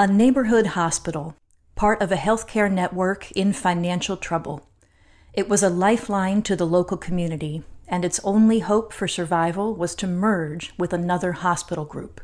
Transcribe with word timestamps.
A 0.00 0.06
neighborhood 0.06 0.68
hospital, 0.68 1.36
part 1.74 2.00
of 2.00 2.10
a 2.10 2.16
healthcare 2.16 2.72
network 2.72 3.30
in 3.32 3.52
financial 3.52 4.16
trouble. 4.16 4.66
It 5.34 5.46
was 5.46 5.62
a 5.62 5.68
lifeline 5.68 6.40
to 6.44 6.56
the 6.56 6.66
local 6.66 6.96
community, 6.96 7.64
and 7.86 8.02
its 8.02 8.18
only 8.24 8.60
hope 8.60 8.94
for 8.94 9.06
survival 9.06 9.74
was 9.74 9.94
to 9.96 10.06
merge 10.06 10.72
with 10.78 10.94
another 10.94 11.32
hospital 11.32 11.84
group 11.84 12.22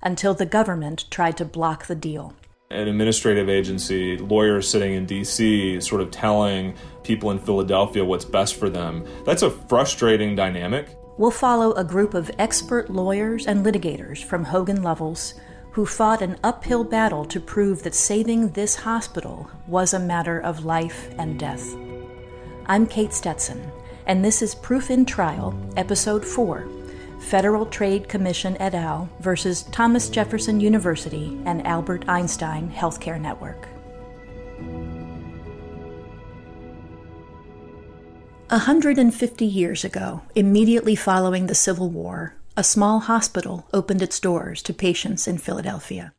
until 0.00 0.32
the 0.32 0.46
government 0.46 1.04
tried 1.10 1.36
to 1.36 1.44
block 1.44 1.88
the 1.88 1.94
deal. 1.94 2.32
An 2.70 2.88
administrative 2.88 3.50
agency, 3.50 4.16
lawyers 4.16 4.66
sitting 4.66 4.94
in 4.94 5.06
DC, 5.06 5.82
sort 5.82 6.00
of 6.00 6.10
telling 6.10 6.74
people 7.02 7.32
in 7.32 7.38
Philadelphia 7.38 8.02
what's 8.02 8.24
best 8.24 8.54
for 8.54 8.70
them. 8.70 9.06
That's 9.26 9.42
a 9.42 9.50
frustrating 9.50 10.34
dynamic. 10.34 10.96
We'll 11.18 11.30
follow 11.30 11.72
a 11.74 11.84
group 11.84 12.14
of 12.14 12.30
expert 12.38 12.88
lawyers 12.88 13.46
and 13.46 13.62
litigators 13.62 14.24
from 14.24 14.44
Hogan 14.44 14.82
Lovells 14.82 15.34
who 15.74 15.84
fought 15.84 16.22
an 16.22 16.36
uphill 16.44 16.84
battle 16.84 17.24
to 17.24 17.40
prove 17.40 17.82
that 17.82 17.96
saving 17.96 18.48
this 18.50 18.76
hospital 18.76 19.50
was 19.66 19.92
a 19.92 19.98
matter 19.98 20.38
of 20.38 20.64
life 20.64 21.12
and 21.18 21.36
death. 21.36 21.74
I'm 22.66 22.86
Kate 22.86 23.12
Stetson, 23.12 23.72
and 24.06 24.24
this 24.24 24.40
is 24.40 24.54
Proof 24.54 24.88
in 24.88 25.04
Trial, 25.04 25.52
Episode 25.76 26.24
4 26.24 26.68
Federal 27.18 27.66
Trade 27.66 28.08
Commission 28.08 28.56
et 28.58 28.72
al. 28.72 29.08
versus 29.18 29.64
Thomas 29.64 30.08
Jefferson 30.08 30.60
University 30.60 31.36
and 31.44 31.66
Albert 31.66 32.04
Einstein 32.06 32.70
Healthcare 32.70 33.20
Network. 33.20 33.66
A 38.50 38.58
hundred 38.58 38.98
and 38.98 39.12
fifty 39.12 39.46
years 39.46 39.84
ago, 39.84 40.22
immediately 40.36 40.94
following 40.94 41.48
the 41.48 41.54
Civil 41.56 41.90
War, 41.90 42.36
a 42.56 42.62
small 42.62 43.00
hospital 43.00 43.66
opened 43.72 44.00
its 44.00 44.20
doors 44.20 44.62
to 44.62 44.72
patients 44.72 45.26
in 45.26 45.38
Philadelphia. 45.38 46.12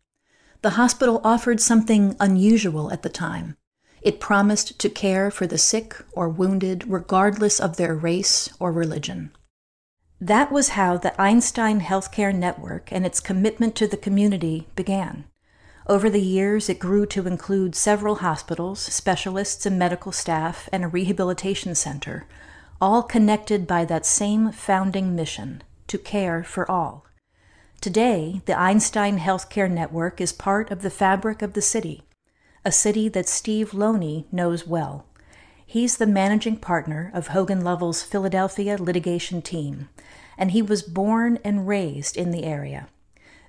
The 0.64 0.72
hospital 0.72 1.22
offered 1.24 1.62
something 1.62 2.18
unusual 2.20 2.92
at 2.92 3.04
the 3.04 3.10
time. 3.10 3.56
It 4.02 4.20
promised 4.20 4.78
to 4.80 4.90
care 4.90 5.32
for 5.32 5.48
the 5.48 5.58
sick 5.58 5.96
or 6.12 6.28
wounded 6.28 6.84
regardless 6.88 7.60
of 7.60 7.78
their 7.78 7.96
race 7.96 8.50
or 8.60 8.74
religion. 8.74 9.32
That 10.20 10.52
was 10.52 10.70
how 10.70 10.98
the 10.98 11.20
Einstein 11.20 11.80
Healthcare 11.80 12.36
Network 12.36 12.92
and 12.92 13.06
its 13.06 13.22
commitment 13.22 13.74
to 13.76 13.88
the 13.88 13.98
community 13.98 14.68
began. 14.76 15.26
Over 15.88 16.10
the 16.10 16.22
years, 16.22 16.68
it 16.68 16.80
grew 16.80 17.06
to 17.08 17.28
include 17.28 17.76
several 17.76 18.16
hospitals, 18.16 18.82
specialists 18.82 19.66
and 19.66 19.80
medical 19.80 20.12
staff, 20.12 20.68
and 20.74 20.84
a 20.84 20.90
rehabilitation 20.90 21.76
center, 21.76 22.26
all 22.82 23.04
connected 23.04 23.66
by 23.66 23.86
that 23.86 24.06
same 24.06 24.52
founding 24.52 25.16
mission 25.16 25.64
to 25.88 25.98
care 25.98 26.44
for 26.44 26.70
all. 26.70 27.06
Today, 27.82 28.42
the 28.46 28.58
Einstein 28.58 29.20
Healthcare 29.20 29.70
Network 29.70 30.20
is 30.20 30.34
part 30.34 30.72
of 30.72 30.82
the 30.82 30.90
fabric 30.90 31.42
of 31.42 31.54
the 31.54 31.62
city, 31.62 32.04
a 32.64 32.72
city 32.72 33.08
that 33.10 33.30
Steve 33.30 33.74
Loney 33.74 34.26
knows 34.32 34.66
well. 34.66 35.06
He's 35.66 35.98
the 35.98 36.08
managing 36.08 36.58
partner 36.58 37.12
of 37.14 37.28
Hogan 37.28 37.62
Lovells' 37.62 38.04
Philadelphia 38.04 38.78
litigation 38.78 39.42
team, 39.42 39.90
and 40.38 40.52
he 40.52 40.62
was 40.62 40.82
born 40.82 41.40
and 41.44 41.68
raised 41.68 42.18
in 42.18 42.32
the 42.32 42.44
area. 42.44 42.88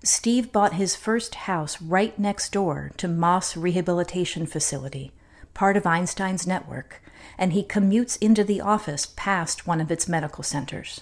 Steve 0.04 0.52
bought 0.52 0.74
his 0.74 0.94
first 0.94 1.34
house 1.34 1.80
right 1.80 2.18
next 2.18 2.52
door 2.52 2.92
to 2.96 3.08
Moss 3.08 3.56
Rehabilitation 3.56 4.46
Facility, 4.46 5.12
part 5.54 5.76
of 5.76 5.86
Einstein's 5.86 6.46
network, 6.46 7.02
and 7.38 7.52
he 7.52 7.62
commutes 7.62 8.18
into 8.20 8.44
the 8.44 8.60
office 8.60 9.06
past 9.16 9.66
one 9.66 9.80
of 9.80 9.90
its 9.90 10.06
medical 10.06 10.44
centers. 10.44 11.00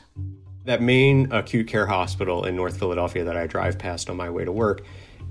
That 0.65 0.81
main 0.81 1.31
acute 1.31 1.69
care 1.69 1.87
hospital 1.87 2.45
in 2.45 2.57
North 2.57 2.79
Philadelphia 2.79 3.25
that 3.25 3.37
I 3.37 3.47
drive 3.47 3.79
past 3.79 4.09
on 4.09 4.17
my 4.17 4.31
way 4.31 4.45
to 4.45 4.53
work 4.53 4.83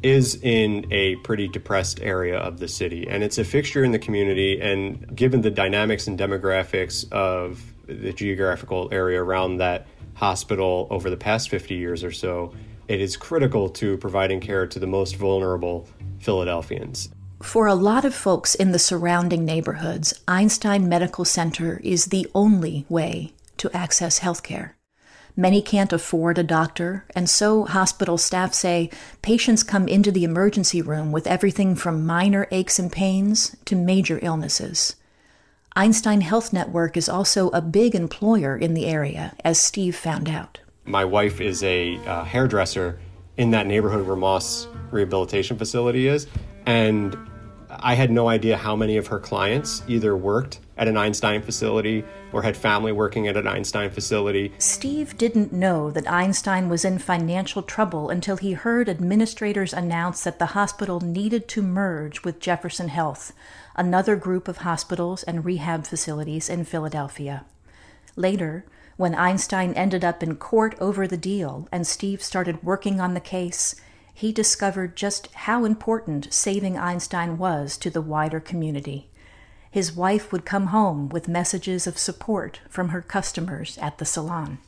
is 0.04 0.36
in 0.44 0.86
a 0.92 1.16
pretty 1.18 1.48
depressed 1.48 2.00
area 2.02 2.38
of 2.38 2.60
the 2.60 2.68
city. 2.68 3.08
And 3.08 3.24
it's 3.24 3.38
a 3.38 3.44
fixture 3.44 3.84
in 3.84 3.92
the 3.92 4.00
community. 4.00 4.62
And 4.62 5.16
given 5.16 5.42
the 5.42 5.50
dynamics 5.50 6.08
and 6.08 6.20
demographics 6.20 7.12
of 7.12 7.64
the 7.88 8.14
geographical 8.14 8.90
area 8.92 9.24
around 9.24 9.58
that 9.58 9.88
hospital 10.14 10.88
over 10.92 11.10
the 11.10 11.18
past 11.18 11.50
50 11.50 11.74
years 11.74 12.04
or 12.04 12.12
so, 12.12 12.54
it 12.88 13.02
is 13.02 13.18
critical 13.18 13.70
to 13.70 13.98
providing 13.98 14.40
care 14.40 14.68
to 14.68 14.78
the 14.78 14.88
most 14.88 15.16
vulnerable 15.16 15.88
Philadelphians. 16.20 17.10
For 17.42 17.66
a 17.68 17.76
lot 17.76 18.06
of 18.06 18.14
folks 18.14 18.56
in 18.56 18.72
the 18.72 18.80
surrounding 18.80 19.46
neighborhoods, 19.46 20.14
Einstein 20.28 20.88
Medical 20.88 21.26
Center 21.26 21.82
is 21.84 22.06
the 22.06 22.30
only 22.36 22.86
way 22.88 23.34
to 23.58 23.72
access 23.76 24.20
health 24.20 24.44
care. 24.44 24.76
Many 25.36 25.64
can't 25.64 25.92
afford 25.92 26.38
a 26.38 26.44
doctor, 26.44 27.06
and 27.16 27.28
so 27.28 27.66
hospital 27.66 28.20
staff 28.20 28.54
say 28.54 28.92
patients 29.24 29.64
come 29.64 29.88
into 29.88 30.12
the 30.12 30.24
emergency 30.24 30.82
room 30.82 31.12
with 31.12 31.26
everything 31.26 31.76
from 31.76 32.06
minor 32.06 32.48
aches 32.52 32.78
and 32.78 32.92
pains 32.92 33.56
to 33.66 33.76
major 33.76 34.20
illnesses. 34.22 34.96
Einstein 35.76 36.22
Health 36.22 36.54
Network 36.54 36.96
is 36.96 37.10
also 37.10 37.50
a 37.50 37.62
big 37.62 37.96
employer 37.96 38.56
in 38.56 38.76
the 38.76 38.86
area, 38.86 39.34
as 39.44 39.60
Steve 39.60 39.96
found 39.96 40.30
out. 40.30 40.60
My 40.86 41.04
wife 41.04 41.42
is 41.42 41.64
a 41.64 41.98
uh, 42.06 42.24
hairdresser 42.24 43.00
in 43.38 43.50
that 43.52 43.66
neighborhood 43.66 44.06
where 44.06 44.16
Moss 44.16 44.68
Rehabilitation 44.92 45.58
Facility 45.58 46.08
is, 46.08 46.28
and 46.68 47.18
I 47.80 47.96
had 47.96 48.12
no 48.12 48.28
idea 48.28 48.58
how 48.58 48.76
many 48.76 48.98
of 48.98 49.08
her 49.08 49.20
clients 49.20 49.84
either 49.88 50.16
worked 50.16 50.60
at 50.78 50.88
an 50.88 50.98
Einstein 50.98 51.42
facility 51.42 52.04
or 52.32 52.42
had 52.42 52.58
family 52.58 52.92
working 52.92 53.28
at 53.28 53.38
an 53.38 53.48
Einstein 53.48 53.90
facility. 53.90 54.52
Steve 54.58 55.18
didn't 55.18 55.54
know 55.54 55.92
that 55.92 56.12
Einstein 56.12 56.70
was 56.70 56.84
in 56.84 57.00
financial 57.00 57.62
trouble 57.62 58.10
until 58.10 58.38
he 58.38 58.54
heard 58.54 58.90
administrators 58.90 59.74
announce 59.74 60.24
that 60.24 60.40
the 60.40 60.48
hospital 60.48 61.00
needed 61.00 61.48
to 61.50 61.62
merge 61.62 62.24
with 62.24 62.40
Jefferson 62.40 62.90
Health, 62.90 63.34
another 63.76 64.16
group 64.16 64.48
of 64.48 64.58
hospitals 64.58 65.24
and 65.24 65.46
rehab 65.46 65.86
facilities 65.86 66.50
in 66.50 66.66
Philadelphia. 66.66 67.46
Later, 68.16 68.66
when 68.98 69.16
Einstein 69.16 69.74
ended 69.74 70.04
up 70.04 70.22
in 70.22 70.36
court 70.36 70.76
over 70.80 71.08
the 71.08 71.18
deal 71.18 71.68
and 71.72 71.86
Steve 71.88 72.22
started 72.22 72.64
working 72.64 73.00
on 73.00 73.14
the 73.14 73.20
case, 73.20 73.76
he 74.14 74.32
discovered 74.32 74.96
just 74.96 75.34
how 75.34 75.66
important 75.66 76.34
saving 76.34 76.78
Einstein 76.78 77.38
was 77.38 77.78
to 77.78 77.90
the 77.90 78.02
wider 78.02 78.40
community 78.40 79.10
his 79.74 79.96
wife 79.96 80.32
would 80.32 80.46
come 80.46 80.68
home 80.68 81.10
with 81.10 81.28
messages 81.28 81.88
of 81.88 81.98
support 81.98 82.60
from 82.70 82.90
her 82.90 83.02
customers 83.02 83.76
at 83.80 83.98
the 83.98 84.06
salon. 84.06 84.60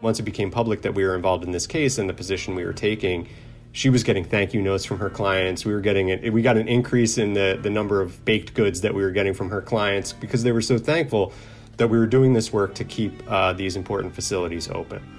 Once 0.00 0.20
it 0.20 0.22
became 0.22 0.52
public 0.52 0.82
that 0.82 0.94
we 0.94 1.04
were 1.04 1.16
involved 1.16 1.42
in 1.42 1.50
this 1.50 1.66
case 1.66 1.98
and 1.98 2.08
the 2.08 2.14
position 2.14 2.54
we 2.54 2.64
were 2.64 2.72
taking, 2.72 3.28
she 3.72 3.90
was 3.90 4.04
getting 4.04 4.22
thank 4.22 4.54
you 4.54 4.62
notes 4.62 4.84
from 4.84 5.00
her 5.00 5.10
clients. 5.10 5.64
We 5.64 5.72
were 5.72 5.80
getting 5.80 6.10
it. 6.10 6.32
We 6.32 6.42
got 6.42 6.56
an 6.56 6.68
increase 6.68 7.18
in 7.18 7.32
the, 7.32 7.58
the 7.60 7.70
number 7.70 8.00
of 8.00 8.24
baked 8.24 8.54
goods 8.54 8.82
that 8.82 8.94
we 8.94 9.02
were 9.02 9.10
getting 9.10 9.34
from 9.34 9.50
her 9.50 9.60
clients 9.60 10.12
because 10.12 10.44
they 10.44 10.52
were 10.52 10.62
so 10.62 10.78
thankful 10.78 11.32
that 11.78 11.88
we 11.88 11.98
were 11.98 12.06
doing 12.06 12.34
this 12.34 12.52
work 12.52 12.76
to 12.76 12.84
keep 12.84 13.20
uh, 13.28 13.52
these 13.52 13.74
important 13.74 14.14
facilities 14.14 14.68
open. 14.70 15.17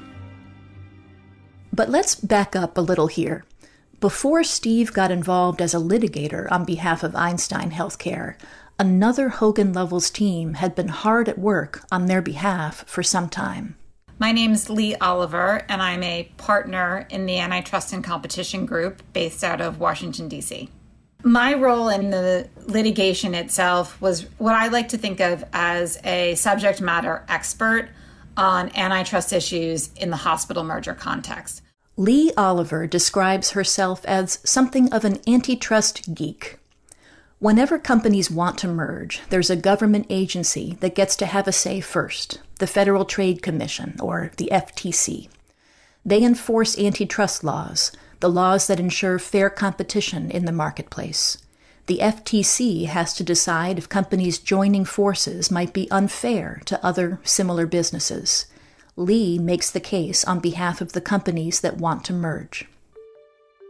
But 1.73 1.89
let's 1.89 2.15
back 2.15 2.55
up 2.55 2.77
a 2.77 2.81
little 2.81 3.07
here. 3.07 3.45
Before 3.99 4.43
Steve 4.43 4.93
got 4.93 5.11
involved 5.11 5.61
as 5.61 5.73
a 5.73 5.77
litigator 5.77 6.49
on 6.51 6.63
behalf 6.63 7.03
of 7.03 7.15
Einstein 7.15 7.71
Healthcare, 7.71 8.35
another 8.77 9.29
Hogan 9.29 9.73
Lovells 9.73 10.11
team 10.11 10.53
had 10.53 10.73
been 10.73 10.87
hard 10.87 11.27
at 11.27 11.37
work 11.37 11.83
on 11.91 12.05
their 12.05 12.21
behalf 12.21 12.85
for 12.87 13.03
some 13.03 13.27
time. 13.27 13.75
My 14.17 14.31
name 14.31 14.51
is 14.51 14.69
Leigh 14.69 14.95
Oliver, 14.97 15.65
and 15.69 15.81
I'm 15.81 16.03
a 16.03 16.29
partner 16.37 17.07
in 17.09 17.25
the 17.25 17.39
Antitrust 17.39 17.93
and 17.93 18.03
Competition 18.03 18.65
Group 18.65 19.01
based 19.13 19.43
out 19.43 19.61
of 19.61 19.79
Washington, 19.79 20.27
D.C. 20.27 20.69
My 21.23 21.53
role 21.53 21.89
in 21.89 22.09
the 22.09 22.49
litigation 22.67 23.35
itself 23.35 23.99
was 24.01 24.23
what 24.37 24.55
I 24.55 24.69
like 24.69 24.89
to 24.89 24.97
think 24.97 25.19
of 25.19 25.43
as 25.51 25.99
a 26.05 26.35
subject 26.35 26.79
matter 26.79 27.25
expert 27.27 27.89
on 28.37 28.75
antitrust 28.75 29.33
issues 29.33 29.91
in 29.95 30.09
the 30.09 30.17
hospital 30.17 30.63
merger 30.63 30.93
context. 30.93 31.61
Leigh 31.97 32.31
Oliver 32.37 32.87
describes 32.87 33.51
herself 33.51 34.05
as 34.05 34.39
something 34.43 34.91
of 34.93 35.03
an 35.03 35.19
antitrust 35.27 36.13
geek. 36.13 36.57
Whenever 37.39 37.79
companies 37.79 38.31
want 38.31 38.57
to 38.59 38.67
merge, 38.67 39.21
there's 39.29 39.49
a 39.49 39.55
government 39.55 40.05
agency 40.09 40.77
that 40.81 40.95
gets 40.95 41.15
to 41.17 41.25
have 41.25 41.47
a 41.47 41.51
say 41.51 41.79
first 41.79 42.39
the 42.59 42.67
Federal 42.67 43.05
Trade 43.05 43.41
Commission, 43.41 43.95
or 44.01 44.31
the 44.35 44.49
FTC. 44.51 45.29
They 46.05 46.23
enforce 46.23 46.77
antitrust 46.77 47.43
laws, 47.43 47.91
the 48.19 48.29
laws 48.29 48.67
that 48.67 48.79
ensure 48.79 49.17
fair 49.19 49.49
competition 49.49 50.29
in 50.29 50.43
the 50.43 50.51
marketplace. 50.51 51.37
The 51.89 51.97
FTC 51.97 52.85
has 52.85 53.15
to 53.15 53.23
decide 53.23 53.79
if 53.79 53.89
companies 53.89 54.37
joining 54.37 54.85
forces 54.85 55.49
might 55.49 55.73
be 55.73 55.89
unfair 55.89 56.61
to 56.65 56.85
other 56.85 57.19
similar 57.23 57.65
businesses. 57.65 58.45
Leigh 58.95 59.39
makes 59.39 59.71
the 59.71 59.79
case 59.79 60.23
on 60.23 60.39
behalf 60.39 60.81
of 60.81 60.93
the 60.93 61.01
companies 61.01 61.61
that 61.61 61.77
want 61.77 62.05
to 62.05 62.13
merge. 62.13 62.67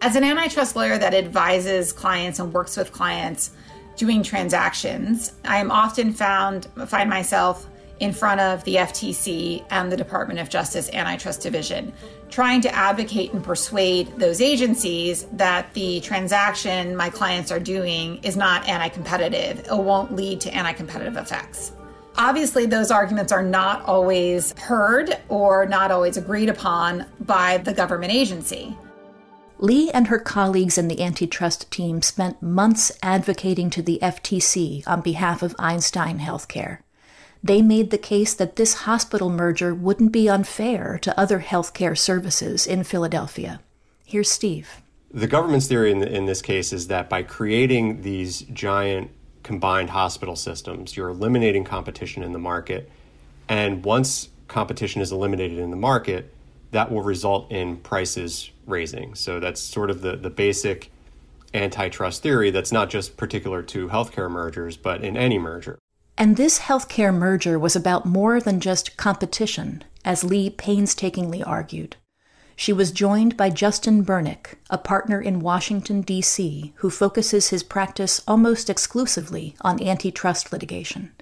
As 0.01 0.18
an 0.18 0.25
antitrust 0.25 0.75
lawyer 0.75 0.98
that 0.98 1.13
advises 1.13 1.94
clients 1.94 2.39
and 2.39 2.51
works 2.51 2.75
with 2.75 2.92
clients 2.92 3.51
doing 3.95 4.21
transactions, 4.21 5.31
I 5.45 5.60
am 5.60 5.71
often 5.71 6.12
found 6.12 6.68
find 6.88 7.10
myself 7.10 7.68
in 8.00 8.13
front 8.13 8.40
of 8.40 8.63
the 8.63 8.75
FTC 8.75 9.66
and 9.69 9.92
the 9.92 9.98
Department 9.98 10.40
of 10.40 10.50
Justice 10.50 10.90
Antitrust 10.94 11.42
Division, 11.42 11.94
trying 12.30 12.62
to 12.62 12.74
advocate 12.74 13.34
and 13.34 13.44
persuade 13.44 14.07
those 14.18 14.42
agencies 14.42 15.25
that 15.34 15.74
the 15.74 16.00
transaction 16.01 16.96
my 16.96 17.10
clients 17.10 17.51
are 17.51 17.60
doing 17.60 18.24
is 18.24 18.38
not 18.38 18.68
anti 18.68 18.90
competitive. 18.90 19.60
It 19.60 19.78
won't 19.78 20.16
lead 20.16 20.42
to 20.42 20.54
anti 20.54 20.74
competitive 20.74 21.18
effects. 21.18 21.74
Obviously, 22.18 22.66
those 22.66 22.92
arguments 22.92 23.31
are 23.31 23.44
not 23.44 23.84
always 23.86 24.52
heard 24.60 25.18
or 25.30 25.66
not 25.66 25.92
always 25.92 26.18
agreed 26.18 26.50
upon 26.50 27.06
by 27.22 27.57
the 27.60 27.74
government 27.74 28.12
agency. 28.12 28.78
Leigh 29.57 29.92
and 29.92 30.07
her 30.07 30.19
colleagues 30.19 30.78
in 30.78 30.88
the 30.88 31.02
antitrust 31.02 31.69
team 31.69 32.02
spent 32.02 32.42
months 32.42 32.92
advocating 33.04 33.69
to 33.69 33.81
the 33.81 34.00
FTC 34.02 34.88
on 34.88 35.02
behalf 35.02 35.42
of 35.42 35.56
Einstein 35.60 36.19
Healthcare. 36.19 36.80
They 37.44 37.62
made 37.62 37.89
the 37.89 37.97
case 37.97 38.33
that 38.33 38.57
this 38.57 38.74
hospital 38.86 39.30
merger 39.30 39.74
wouldn't 39.74 40.12
be 40.12 40.30
unfair 40.30 41.00
to 41.01 41.18
other 41.19 41.39
healthcare 41.39 41.97
services 41.97 42.68
in 42.68 42.83
Philadelphia. 42.83 43.62
Here's 44.06 44.30
Steve. 44.30 44.81
The 45.12 45.27
government's 45.27 45.68
theory 45.68 45.91
in, 45.91 46.03
in 46.03 46.25
this 46.25 46.41
case 46.41 46.74
is 46.74 46.88
that 46.88 47.09
by 47.09 47.24
creating 47.24 48.01
these 48.01 48.41
giant 48.41 49.12
combined 49.44 49.91
hospital 49.91 50.36
systems, 50.36 50.97
you're 50.97 51.09
eliminating 51.09 51.63
competition 51.63 52.24
in 52.24 52.33
the 52.33 52.39
market. 52.39 52.91
And 53.47 53.83
once 53.83 54.30
competition 54.47 55.01
is 55.01 55.12
eliminated 55.12 55.57
in 55.57 55.71
the 55.71 55.77
market, 55.77 56.33
that 56.71 56.92
will 56.92 57.01
result 57.01 57.51
in 57.51 57.77
prices 57.77 58.51
raising. 58.68 59.15
So 59.15 59.39
that's 59.39 59.62
sort 59.62 59.89
of 59.89 60.01
the, 60.01 60.15
the 60.15 60.30
basic 60.30 60.92
antitrust 61.53 62.21
theory 62.21 62.51
that's 62.51 62.71
not 62.71 62.89
just 62.89 63.18
particular 63.18 63.63
to 63.63 63.88
healthcare 63.88 64.30
mergers, 64.30 64.77
but 64.77 65.03
in 65.03 65.18
any 65.18 65.39
merger. 65.39 65.80
And 66.19 66.36
this 66.36 66.60
healthcare 66.60 67.16
merger 67.16 67.57
was 67.57 67.77
about 67.77 68.06
more 68.06 68.42
than 68.42 68.60
just 68.60 68.98
competition, 68.98 69.86
as 70.04 70.21
Leigh 70.21 70.50
painstakingly 70.50 71.42
argued. 71.42 71.95
She 72.57 72.74
was 72.74 72.92
joined 72.92 73.38
by 73.38 73.51
Justin 73.51 74.04
Bernick, 74.04 74.56
a 74.69 74.77
partner 74.77 75.21
in 75.21 75.39
Washington, 75.39 76.01
D.C., 76.01 76.74
who 76.75 76.89
focuses 76.89 77.51
his 77.51 77.63
practice 77.63 78.21
almost 78.27 78.69
exclusively 78.69 79.56
on 79.62 79.81
antitrust 79.81 80.51
litigation. 80.51 81.13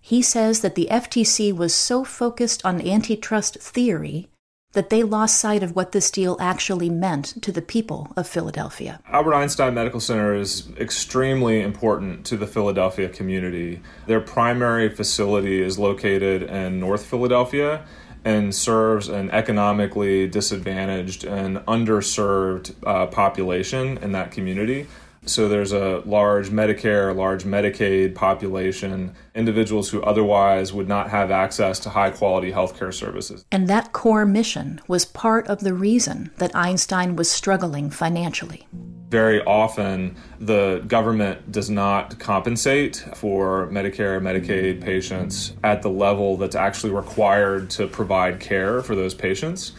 He 0.00 0.20
says 0.20 0.62
that 0.62 0.74
the 0.74 0.88
FTC 0.90 1.54
was 1.54 1.72
so 1.72 2.02
focused 2.02 2.64
on 2.64 2.84
antitrust 2.84 3.60
theory 3.60 4.30
that 4.74 4.90
they 4.90 5.02
lost 5.02 5.38
sight 5.40 5.62
of 5.62 5.74
what 5.74 5.92
this 5.92 6.10
deal 6.10 6.36
actually 6.38 6.90
meant 6.90 7.42
to 7.42 7.50
the 7.50 7.62
people 7.62 8.12
of 8.16 8.28
Philadelphia. 8.28 9.00
Albert 9.08 9.34
Einstein 9.34 9.74
Medical 9.74 10.00
Center 10.00 10.34
is 10.34 10.68
extremely 10.78 11.60
important 11.62 12.26
to 12.26 12.36
the 12.36 12.46
Philadelphia 12.46 13.08
community. 13.08 13.80
Their 14.06 14.20
primary 14.20 14.88
facility 14.88 15.62
is 15.62 15.78
located 15.78 16.42
in 16.42 16.78
North 16.78 17.06
Philadelphia 17.06 17.84
and 18.24 18.54
serves 18.54 19.08
an 19.08 19.30
economically 19.30 20.26
disadvantaged 20.26 21.24
and 21.24 21.58
underserved 21.66 22.74
uh, 22.84 23.06
population 23.06 23.98
in 23.98 24.12
that 24.12 24.30
community. 24.30 24.86
So 25.26 25.48
there's 25.48 25.72
a 25.72 26.02
large 26.04 26.50
Medicare, 26.50 27.14
large 27.14 27.44
Medicaid 27.44 28.14
population, 28.14 29.14
individuals 29.34 29.88
who 29.90 30.02
otherwise 30.02 30.72
would 30.72 30.88
not 30.88 31.10
have 31.10 31.30
access 31.30 31.78
to 31.80 31.90
high 31.90 32.10
quality 32.10 32.52
healthcare 32.52 32.92
services. 32.92 33.44
And 33.50 33.68
that 33.68 33.92
core 33.92 34.26
mission 34.26 34.80
was 34.86 35.04
part 35.04 35.46
of 35.48 35.60
the 35.60 35.72
reason 35.72 36.30
that 36.36 36.54
Einstein 36.54 37.16
was 37.16 37.30
struggling 37.30 37.90
financially. 37.90 38.66
Very 39.08 39.42
often, 39.44 40.16
the 40.40 40.82
government 40.88 41.52
does 41.52 41.70
not 41.70 42.18
compensate 42.18 42.96
for 43.14 43.68
Medicare 43.68 44.20
Medicaid 44.20 44.82
patients 44.82 45.52
at 45.62 45.82
the 45.82 45.90
level 45.90 46.36
that's 46.36 46.56
actually 46.56 46.92
required 46.92 47.70
to 47.70 47.86
provide 47.86 48.40
care 48.40 48.82
for 48.82 48.94
those 48.94 49.14
patients 49.14 49.72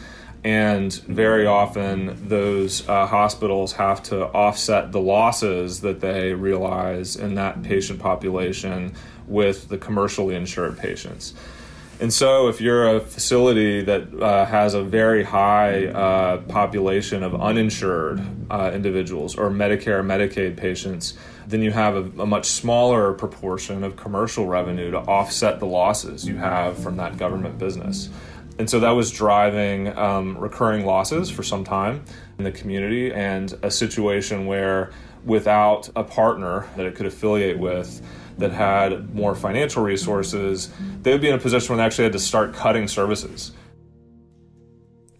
and 0.44 0.92
very 0.92 1.46
often 1.46 2.28
those 2.28 2.88
uh, 2.88 3.06
hospitals 3.06 3.72
have 3.72 4.02
to 4.04 4.26
offset 4.26 4.92
the 4.92 5.00
losses 5.00 5.80
that 5.80 6.00
they 6.00 6.32
realize 6.32 7.16
in 7.16 7.34
that 7.34 7.62
patient 7.62 7.98
population 7.98 8.94
with 9.26 9.68
the 9.68 9.78
commercially 9.78 10.34
insured 10.34 10.78
patients. 10.78 11.34
And 11.98 12.12
so, 12.12 12.48
if 12.48 12.60
you're 12.60 12.96
a 12.96 13.00
facility 13.00 13.80
that 13.82 14.12
uh, 14.20 14.44
has 14.44 14.74
a 14.74 14.82
very 14.82 15.24
high 15.24 15.86
uh, 15.86 16.38
population 16.42 17.22
of 17.22 17.34
uninsured 17.34 18.20
uh, 18.50 18.70
individuals 18.74 19.34
or 19.34 19.48
Medicare, 19.48 20.04
Medicaid 20.04 20.58
patients, 20.58 21.14
then 21.46 21.62
you 21.62 21.70
have 21.70 21.96
a, 21.96 22.22
a, 22.22 22.26
much 22.26 22.46
smaller 22.46 23.14
proportion 23.14 23.82
of 23.82 23.96
commercial 23.96 24.46
revenue 24.46 24.90
to 24.90 24.98
offset 24.98 25.58
the 25.58 25.66
losses 25.66 26.26
you 26.26 26.36
have 26.36 26.76
from 26.76 26.98
that 26.98 27.16
government 27.16 27.58
business. 27.58 28.10
And 28.58 28.68
so 28.68 28.80
that 28.80 28.90
was 28.90 29.10
driving 29.10 29.96
um, 29.96 30.36
recurring 30.38 30.86
losses 30.86 31.30
for 31.30 31.42
some 31.42 31.62
time 31.62 32.04
in 32.38 32.44
the 32.44 32.52
community 32.52 33.12
and 33.12 33.52
a 33.62 33.70
situation 33.70 34.46
where 34.46 34.92
without 35.24 35.90
a 35.96 36.04
partner 36.04 36.66
that 36.76 36.86
it 36.86 36.94
could 36.94 37.06
affiliate 37.06 37.58
with 37.58 38.00
that 38.38 38.52
had 38.52 39.14
more 39.14 39.34
financial 39.34 39.82
resources, 39.82 40.72
they 41.02 41.12
would 41.12 41.20
be 41.20 41.28
in 41.28 41.34
a 41.34 41.38
position 41.38 41.70
where 41.70 41.78
they 41.78 41.84
actually 41.84 42.04
had 42.04 42.12
to 42.12 42.18
start 42.18 42.54
cutting 42.54 42.86
services. 42.88 43.52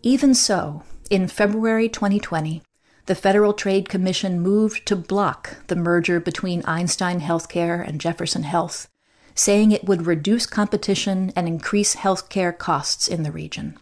Even 0.03 0.35
so, 0.35 0.83
in 1.11 1.27
February 1.29 1.89
2020, 1.89 2.63
the 3.07 3.15
Federal 3.15 3.53
Trade 3.53 3.89
Commission 3.89 4.41
moved 4.41 4.87
to 4.87 4.97
block 4.97 5.57
the 5.67 5.77
merger 5.77 6.21
between 6.21 6.65
Einstein 6.65 7.21
Healthcare 7.21 7.87
and 7.87 8.01
Jefferson 8.01 8.43
Health 8.43 8.89
saying 9.37 9.71
it 9.71 9.85
would 9.85 10.07
reduce 10.07 10.47
competition 10.47 11.33
and 11.37 11.47
increase 11.47 11.95
healthcare 11.95 12.57
costs 12.57 13.07
in 13.07 13.23
the 13.23 13.31
region. 13.31 13.79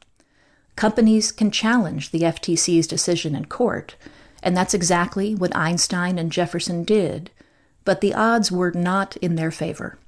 Companies 0.77 1.31
can 1.33 1.51
challenge 1.51 2.11
the 2.11 2.21
FTC's 2.21 2.87
decision 2.87 3.35
in 3.35 3.47
court, 3.47 3.95
and 4.43 4.57
that's 4.57 4.75
exactly 4.75 5.35
what 5.35 5.57
Einstein 5.57 6.19
and 6.19 6.33
Jefferson 6.33 6.85
did, 6.85 7.31
but 7.85 8.01
the 8.01 8.13
odds 8.13 8.51
were 8.51 8.73
not 8.73 9.17
in 9.19 9.37
their 9.37 9.53
favor. 9.53 9.99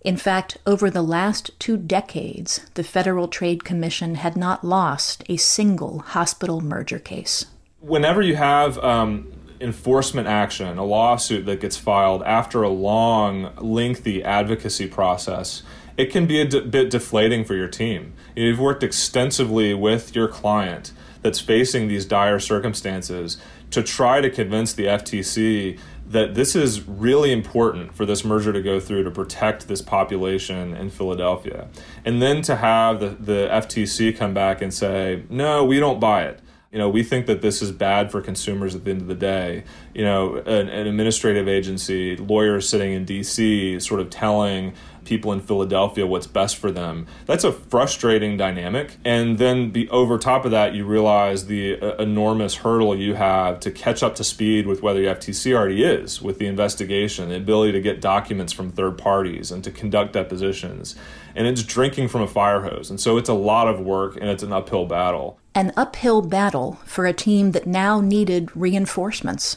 In 0.00 0.16
fact, 0.16 0.58
over 0.66 0.90
the 0.90 1.02
last 1.02 1.50
two 1.58 1.76
decades, 1.76 2.66
the 2.74 2.84
Federal 2.84 3.28
Trade 3.28 3.64
Commission 3.64 4.16
had 4.16 4.36
not 4.36 4.64
lost 4.64 5.24
a 5.28 5.36
single 5.36 6.00
hospital 6.00 6.60
merger 6.60 6.98
case. 6.98 7.46
Whenever 7.80 8.22
you 8.22 8.36
have 8.36 8.78
um, 8.78 9.32
enforcement 9.60 10.28
action, 10.28 10.78
a 10.78 10.84
lawsuit 10.84 11.46
that 11.46 11.60
gets 11.60 11.76
filed 11.76 12.22
after 12.22 12.62
a 12.62 12.68
long, 12.68 13.52
lengthy 13.56 14.22
advocacy 14.22 14.86
process, 14.86 15.62
it 15.96 16.06
can 16.06 16.26
be 16.26 16.40
a 16.40 16.44
d- 16.44 16.60
bit 16.60 16.90
deflating 16.90 17.44
for 17.44 17.54
your 17.54 17.68
team. 17.68 18.12
You've 18.36 18.60
worked 18.60 18.82
extensively 18.82 19.74
with 19.74 20.14
your 20.14 20.28
client 20.28 20.92
that's 21.22 21.40
facing 21.40 21.88
these 21.88 22.06
dire 22.06 22.38
circumstances 22.38 23.36
to 23.70 23.82
try 23.82 24.20
to 24.20 24.30
convince 24.30 24.72
the 24.72 24.84
FTC 24.84 25.78
that 26.08 26.34
this 26.34 26.56
is 26.56 26.88
really 26.88 27.32
important 27.32 27.94
for 27.94 28.06
this 28.06 28.24
merger 28.24 28.52
to 28.52 28.62
go 28.62 28.80
through 28.80 29.04
to 29.04 29.10
protect 29.10 29.68
this 29.68 29.82
population 29.82 30.74
in 30.74 30.88
Philadelphia. 30.88 31.68
And 32.04 32.22
then 32.22 32.40
to 32.42 32.56
have 32.56 33.00
the, 33.00 33.08
the 33.08 33.48
FTC 33.50 34.16
come 34.16 34.32
back 34.32 34.62
and 34.62 34.72
say, 34.72 35.24
no, 35.28 35.64
we 35.64 35.78
don't 35.78 36.00
buy 36.00 36.22
it 36.24 36.40
you 36.72 36.78
know, 36.78 36.88
we 36.88 37.02
think 37.02 37.26
that 37.26 37.40
this 37.40 37.62
is 37.62 37.72
bad 37.72 38.10
for 38.12 38.20
consumers 38.20 38.74
at 38.74 38.84
the 38.84 38.90
end 38.90 39.00
of 39.00 39.06
the 39.06 39.14
day. 39.14 39.64
You 39.94 40.04
know, 40.04 40.36
an, 40.36 40.68
an 40.68 40.86
administrative 40.86 41.48
agency, 41.48 42.16
lawyers 42.16 42.68
sitting 42.68 42.92
in 42.92 43.06
D.C., 43.06 43.80
sort 43.80 44.00
of 44.00 44.10
telling 44.10 44.74
people 45.08 45.32
in 45.32 45.40
Philadelphia 45.40 46.06
what's 46.06 46.26
best 46.26 46.56
for 46.56 46.70
them. 46.70 47.06
That's 47.26 47.44
a 47.44 47.52
frustrating 47.52 48.36
dynamic. 48.36 48.98
And 49.04 49.38
then 49.38 49.70
be, 49.70 49.88
over 49.88 50.18
top 50.18 50.44
of 50.44 50.50
that, 50.50 50.74
you 50.74 50.84
realize 50.84 51.46
the 51.46 51.80
uh, 51.80 51.96
enormous 51.96 52.56
hurdle 52.56 52.94
you 52.94 53.14
have 53.14 53.58
to 53.60 53.70
catch 53.70 54.02
up 54.02 54.14
to 54.16 54.24
speed 54.24 54.66
with 54.66 54.82
whether 54.82 55.00
the 55.00 55.06
FTC 55.06 55.54
already 55.56 55.82
is 55.82 56.20
with 56.20 56.38
the 56.38 56.46
investigation, 56.46 57.30
the 57.30 57.36
ability 57.36 57.72
to 57.72 57.80
get 57.80 58.00
documents 58.00 58.52
from 58.52 58.70
third 58.70 58.98
parties 58.98 59.50
and 59.50 59.64
to 59.64 59.70
conduct 59.70 60.12
depositions. 60.12 60.94
And 61.34 61.46
it's 61.46 61.62
drinking 61.62 62.08
from 62.08 62.22
a 62.22 62.28
fire 62.28 62.60
hose. 62.60 62.90
And 62.90 63.00
so 63.00 63.16
it's 63.16 63.28
a 63.28 63.34
lot 63.34 63.66
of 63.66 63.80
work 63.80 64.16
and 64.16 64.28
it's 64.28 64.42
an 64.42 64.52
uphill 64.52 64.84
battle. 64.84 65.38
An 65.54 65.72
uphill 65.76 66.20
battle 66.20 66.78
for 66.84 67.06
a 67.06 67.12
team 67.12 67.52
that 67.52 67.66
now 67.66 68.00
needed 68.00 68.54
reinforcements. 68.54 69.56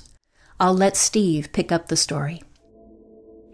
I'll 0.60 0.74
let 0.74 0.96
Steve 0.96 1.50
pick 1.52 1.72
up 1.72 1.88
the 1.88 1.98
story. 1.98 2.42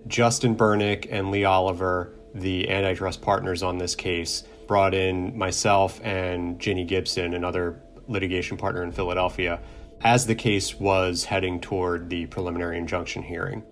Justin 0.08 0.56
Bernick 0.56 1.08
and 1.12 1.32
Leigh 1.32 1.46
Oliver, 1.46 2.14
the 2.34 2.70
antitrust 2.70 3.22
partners 3.22 3.64
on 3.64 3.78
this 3.78 3.96
case, 3.96 4.44
brought 4.68 4.94
in 4.94 5.38
myself 5.38 6.00
and 6.04 6.60
Ginny 6.60 6.84
Gibson, 6.84 7.34
another 7.34 7.82
litigation 8.08 8.58
partner 8.58 8.84
in 8.84 8.92
Philadelphia, 8.92 9.60
as 10.02 10.26
the 10.26 10.36
case 10.36 10.80
was 10.80 11.26
heading 11.26 11.60
toward 11.60 12.10
the 12.10 12.26
preliminary 12.28 12.78
injunction 12.78 13.24
hearing. 13.24 13.64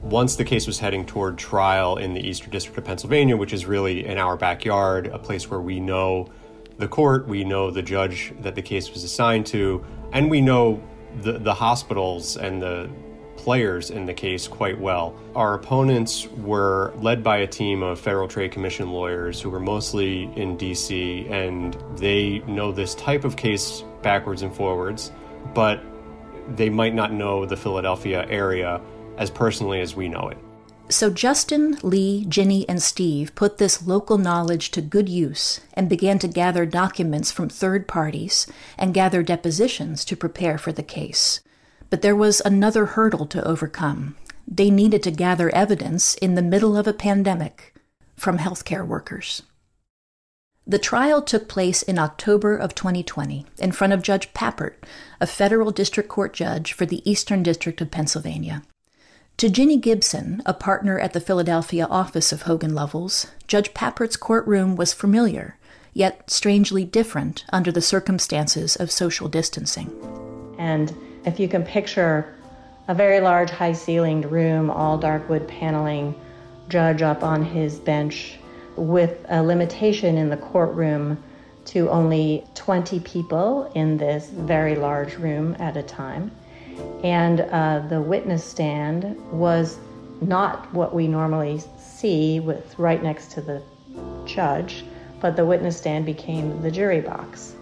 Once 0.00 0.34
the 0.34 0.44
case 0.44 0.66
was 0.66 0.80
heading 0.80 1.06
toward 1.06 1.38
trial 1.38 1.96
in 1.96 2.12
the 2.14 2.20
Eastern 2.20 2.50
District 2.50 2.76
of 2.76 2.84
Pennsylvania, 2.84 3.36
which 3.36 3.52
is 3.52 3.66
really 3.66 4.04
in 4.04 4.18
our 4.18 4.36
backyard, 4.36 5.06
a 5.06 5.18
place 5.18 5.48
where 5.48 5.60
we 5.60 5.78
know 5.78 6.28
the 6.78 6.88
court, 6.88 7.28
we 7.28 7.44
know 7.44 7.70
the 7.70 7.82
judge 7.82 8.32
that 8.40 8.56
the 8.56 8.62
case 8.62 8.90
was 8.92 9.04
assigned 9.04 9.46
to, 9.46 9.84
and 10.12 10.28
we 10.28 10.40
know 10.40 10.82
the, 11.20 11.38
the 11.38 11.54
hospitals 11.54 12.36
and 12.36 12.60
the 12.60 12.90
players 13.42 13.90
in 13.90 14.06
the 14.06 14.14
case 14.14 14.46
quite 14.46 14.80
well. 14.80 15.14
Our 15.34 15.54
opponents 15.54 16.28
were 16.28 16.92
led 16.96 17.24
by 17.24 17.38
a 17.38 17.46
team 17.46 17.82
of 17.82 17.98
Federal 17.98 18.28
Trade 18.28 18.52
Commission 18.52 18.90
lawyers 18.90 19.40
who 19.40 19.50
were 19.50 19.60
mostly 19.60 20.30
in 20.36 20.56
DC, 20.56 21.28
and 21.28 21.76
they 21.98 22.38
know 22.46 22.70
this 22.70 22.94
type 22.94 23.24
of 23.24 23.36
case 23.36 23.82
backwards 24.00 24.42
and 24.42 24.54
forwards, 24.54 25.10
but 25.54 25.82
they 26.54 26.70
might 26.70 26.94
not 26.94 27.12
know 27.12 27.44
the 27.44 27.56
Philadelphia 27.56 28.24
area 28.28 28.80
as 29.18 29.28
personally 29.28 29.80
as 29.80 29.96
we 29.96 30.08
know 30.08 30.28
it. 30.28 30.38
So 30.88 31.10
Justin, 31.10 31.78
Leigh, 31.82 32.24
Ginny, 32.28 32.68
and 32.68 32.82
Steve 32.82 33.34
put 33.34 33.58
this 33.58 33.86
local 33.86 34.18
knowledge 34.18 34.70
to 34.72 34.82
good 34.82 35.08
use 35.08 35.60
and 35.74 35.88
began 35.88 36.18
to 36.20 36.28
gather 36.28 36.66
documents 36.66 37.32
from 37.32 37.48
third 37.48 37.88
parties 37.88 38.46
and 38.78 38.94
gather 38.94 39.22
depositions 39.22 40.04
to 40.04 40.16
prepare 40.16 40.58
for 40.58 40.70
the 40.70 40.82
case. 40.82 41.40
But 41.92 42.00
there 42.00 42.16
was 42.16 42.40
another 42.40 42.86
hurdle 42.86 43.26
to 43.26 43.46
overcome. 43.46 44.16
They 44.48 44.70
needed 44.70 45.02
to 45.02 45.10
gather 45.10 45.54
evidence 45.54 46.14
in 46.14 46.36
the 46.36 46.40
middle 46.40 46.74
of 46.74 46.86
a 46.86 46.94
pandemic 46.94 47.74
from 48.16 48.38
healthcare 48.38 48.86
workers. 48.86 49.42
The 50.66 50.78
trial 50.78 51.20
took 51.20 51.48
place 51.48 51.82
in 51.82 51.98
October 51.98 52.56
of 52.56 52.74
2020 52.74 53.44
in 53.58 53.72
front 53.72 53.92
of 53.92 54.00
Judge 54.00 54.32
Pappert, 54.32 54.76
a 55.20 55.26
federal 55.26 55.70
district 55.70 56.08
court 56.08 56.32
judge 56.32 56.72
for 56.72 56.86
the 56.86 57.02
Eastern 57.08 57.42
District 57.42 57.78
of 57.82 57.90
Pennsylvania. 57.90 58.62
To 59.36 59.50
Ginny 59.50 59.76
Gibson, 59.76 60.40
a 60.46 60.54
partner 60.54 60.98
at 60.98 61.12
the 61.12 61.20
Philadelphia 61.20 61.84
office 61.84 62.32
of 62.32 62.42
Hogan 62.42 62.72
Lovells, 62.72 63.26
Judge 63.46 63.74
Pappert's 63.74 64.16
courtroom 64.16 64.76
was 64.76 64.94
familiar, 64.94 65.58
yet 65.92 66.30
strangely 66.30 66.86
different 66.86 67.44
under 67.52 67.70
the 67.70 67.82
circumstances 67.82 68.76
of 68.76 68.90
social 68.90 69.28
distancing. 69.28 69.92
And 70.58 70.96
if 71.24 71.38
you 71.38 71.48
can 71.48 71.62
picture 71.62 72.34
a 72.88 72.94
very 72.94 73.20
large, 73.20 73.50
high 73.50 73.72
ceilinged 73.72 74.30
room, 74.30 74.70
all 74.70 74.98
dark 74.98 75.28
wood 75.28 75.46
paneling, 75.46 76.14
judge 76.68 77.02
up 77.02 77.22
on 77.22 77.44
his 77.44 77.78
bench 77.78 78.38
with 78.76 79.24
a 79.28 79.42
limitation 79.42 80.16
in 80.16 80.30
the 80.30 80.36
courtroom 80.36 81.22
to 81.64 81.88
only 81.90 82.44
20 82.54 83.00
people 83.00 83.70
in 83.74 83.96
this 83.96 84.28
very 84.30 84.74
large 84.74 85.14
room 85.16 85.54
at 85.58 85.76
a 85.76 85.82
time. 85.82 86.30
And 87.04 87.42
uh, 87.42 87.84
the 87.88 88.00
witness 88.00 88.44
stand 88.44 89.16
was 89.30 89.78
not 90.20 90.72
what 90.72 90.94
we 90.94 91.06
normally 91.06 91.60
see 91.78 92.40
with 92.40 92.78
right 92.78 93.02
next 93.02 93.32
to 93.32 93.40
the 93.40 93.62
judge, 94.24 94.84
but 95.20 95.36
the 95.36 95.44
witness 95.44 95.76
stand 95.76 96.06
became 96.06 96.62
the 96.62 96.70
jury 96.70 97.00
box. 97.00 97.54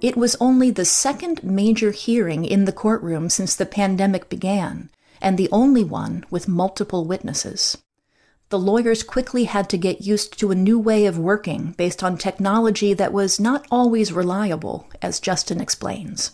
It 0.00 0.16
was 0.16 0.36
only 0.40 0.70
the 0.70 0.84
second 0.84 1.42
major 1.42 1.90
hearing 1.90 2.44
in 2.44 2.66
the 2.66 2.72
courtroom 2.72 3.28
since 3.28 3.56
the 3.56 3.66
pandemic 3.66 4.28
began, 4.28 4.90
and 5.20 5.36
the 5.36 5.48
only 5.50 5.82
one 5.82 6.24
with 6.30 6.46
multiple 6.46 7.04
witnesses. 7.04 7.78
The 8.50 8.60
lawyers 8.60 9.02
quickly 9.02 9.44
had 9.44 9.68
to 9.70 9.76
get 9.76 10.06
used 10.06 10.38
to 10.38 10.52
a 10.52 10.54
new 10.54 10.78
way 10.78 11.04
of 11.06 11.18
working 11.18 11.72
based 11.72 12.04
on 12.04 12.16
technology 12.16 12.94
that 12.94 13.12
was 13.12 13.40
not 13.40 13.66
always 13.72 14.12
reliable, 14.12 14.86
as 15.02 15.18
Justin 15.18 15.60
explains. 15.60 16.30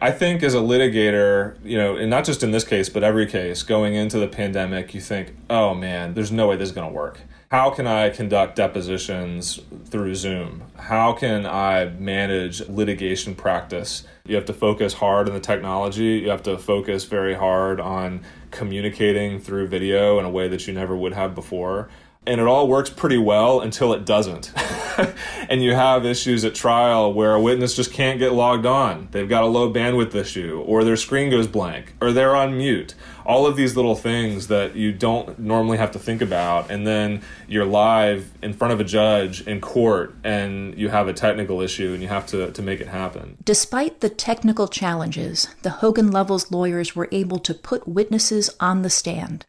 I 0.00 0.12
think 0.12 0.44
as 0.44 0.54
a 0.54 0.58
litigator, 0.58 1.56
you 1.64 1.76
know, 1.76 1.96
and 1.96 2.08
not 2.08 2.24
just 2.24 2.44
in 2.44 2.52
this 2.52 2.62
case, 2.62 2.88
but 2.88 3.02
every 3.02 3.26
case, 3.26 3.64
going 3.64 3.96
into 3.96 4.20
the 4.20 4.28
pandemic, 4.28 4.94
you 4.94 5.00
think, 5.00 5.34
oh 5.50 5.74
man, 5.74 6.14
there's 6.14 6.30
no 6.30 6.46
way 6.46 6.56
this 6.56 6.68
is 6.68 6.74
going 6.74 6.88
to 6.88 6.94
work 6.94 7.18
how 7.50 7.70
can 7.70 7.86
I 7.86 8.10
conduct 8.10 8.56
depositions 8.56 9.60
through 9.86 10.14
Zoom? 10.16 10.64
How 10.76 11.14
can 11.14 11.46
I 11.46 11.86
manage 11.86 12.60
litigation 12.68 13.34
practice? 13.34 14.04
You 14.26 14.34
have 14.34 14.44
to 14.46 14.52
focus 14.52 14.92
hard 14.94 15.28
on 15.28 15.34
the 15.34 15.40
technology. 15.40 16.20
You 16.22 16.28
have 16.28 16.42
to 16.42 16.58
focus 16.58 17.04
very 17.04 17.34
hard 17.34 17.80
on 17.80 18.20
communicating 18.50 19.40
through 19.40 19.68
video 19.68 20.18
in 20.18 20.26
a 20.26 20.30
way 20.30 20.48
that 20.48 20.66
you 20.66 20.74
never 20.74 20.94
would 20.94 21.14
have 21.14 21.34
before. 21.34 21.88
And 22.26 22.38
it 22.38 22.46
all 22.46 22.68
works 22.68 22.90
pretty 22.90 23.16
well 23.16 23.62
until 23.62 23.94
it 23.94 24.04
doesn't. 24.04 24.52
and 25.48 25.62
you 25.62 25.74
have 25.74 26.04
issues 26.04 26.44
at 26.44 26.54
trial 26.54 27.14
where 27.14 27.32
a 27.32 27.40
witness 27.40 27.74
just 27.74 27.94
can't 27.94 28.18
get 28.18 28.34
logged 28.34 28.66
on. 28.66 29.08
They've 29.12 29.28
got 29.28 29.44
a 29.44 29.46
low 29.46 29.72
bandwidth 29.72 30.14
issue, 30.14 30.62
or 30.66 30.84
their 30.84 30.96
screen 30.96 31.30
goes 31.30 31.46
blank, 31.46 31.94
or 31.98 32.12
they're 32.12 32.36
on 32.36 32.58
mute 32.58 32.94
all 33.28 33.46
of 33.46 33.56
these 33.56 33.76
little 33.76 33.94
things 33.94 34.46
that 34.46 34.74
you 34.74 34.90
don't 34.90 35.38
normally 35.38 35.76
have 35.76 35.90
to 35.90 35.98
think 35.98 36.22
about 36.22 36.70
and 36.70 36.86
then 36.86 37.20
you're 37.46 37.66
live 37.66 38.32
in 38.42 38.54
front 38.54 38.72
of 38.72 38.80
a 38.80 38.84
judge 38.84 39.46
in 39.46 39.60
court 39.60 40.14
and 40.24 40.76
you 40.78 40.88
have 40.88 41.06
a 41.08 41.12
technical 41.12 41.60
issue 41.60 41.92
and 41.92 42.02
you 42.02 42.08
have 42.08 42.26
to, 42.26 42.50
to 42.52 42.62
make 42.62 42.80
it 42.80 42.88
happen. 42.88 43.36
Despite 43.44 44.00
the 44.00 44.08
technical 44.08 44.66
challenges 44.66 45.46
the 45.60 45.70
hogan 45.70 46.10
lovells 46.10 46.50
lawyers 46.50 46.96
were 46.96 47.08
able 47.12 47.38
to 47.40 47.52
put 47.52 47.86
witnesses 47.86 48.48
on 48.60 48.80
the 48.80 48.90
stand. 48.90 49.44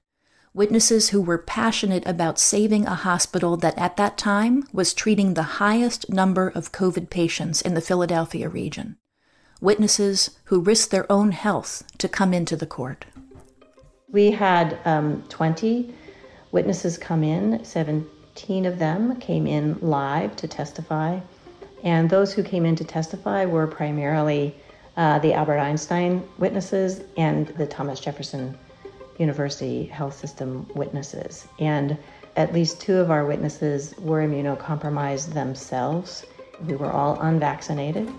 Witnesses 0.53 1.09
who 1.09 1.21
were 1.21 1.37
passionate 1.37 2.05
about 2.05 2.37
saving 2.37 2.85
a 2.85 2.95
hospital 2.95 3.55
that 3.55 3.77
at 3.77 3.95
that 3.95 4.17
time 4.17 4.67
was 4.73 4.93
treating 4.93 5.35
the 5.35 5.59
highest 5.63 6.09
number 6.09 6.49
of 6.49 6.73
covid 6.73 7.09
patients 7.09 7.61
in 7.61 7.75
the 7.75 7.81
philadelphia 7.81 8.49
region. 8.49 8.97
Witnesses 9.61 10.31
who 10.45 10.59
risked 10.59 10.91
their 10.91 11.09
own 11.09 11.31
health 11.31 11.83
to 11.97 12.09
come 12.09 12.33
into 12.33 12.57
the 12.57 12.65
court 12.65 13.05
we 14.11 14.31
had 14.31 14.77
um, 14.85 15.23
20 15.29 15.93
witnesses 16.51 16.97
come 16.97 17.23
in, 17.23 17.63
17 17.63 18.65
of 18.65 18.79
them 18.79 19.19
came 19.19 19.45
in 19.45 19.77
live 19.81 20.35
to 20.37 20.47
testify. 20.47 21.19
And 21.83 22.09
those 22.09 22.33
who 22.33 22.43
came 22.43 22.65
in 22.65 22.75
to 22.77 22.83
testify 22.83 23.45
were 23.45 23.67
primarily 23.67 24.55
uh, 24.97 25.19
the 25.19 25.33
Albert 25.33 25.59
Einstein 25.59 26.27
witnesses 26.37 27.01
and 27.17 27.47
the 27.49 27.65
Thomas 27.65 27.99
Jefferson 27.99 28.57
University 29.17 29.85
Health 29.85 30.17
System 30.17 30.67
witnesses. 30.75 31.47
And 31.59 31.97
at 32.35 32.53
least 32.53 32.81
two 32.81 32.97
of 32.97 33.11
our 33.11 33.25
witnesses 33.25 33.93
were 33.99 34.21
immunocompromised 34.21 35.33
themselves. 35.33 36.25
We 36.65 36.75
were 36.75 36.91
all 36.91 37.19
unvaccinated. 37.21 38.11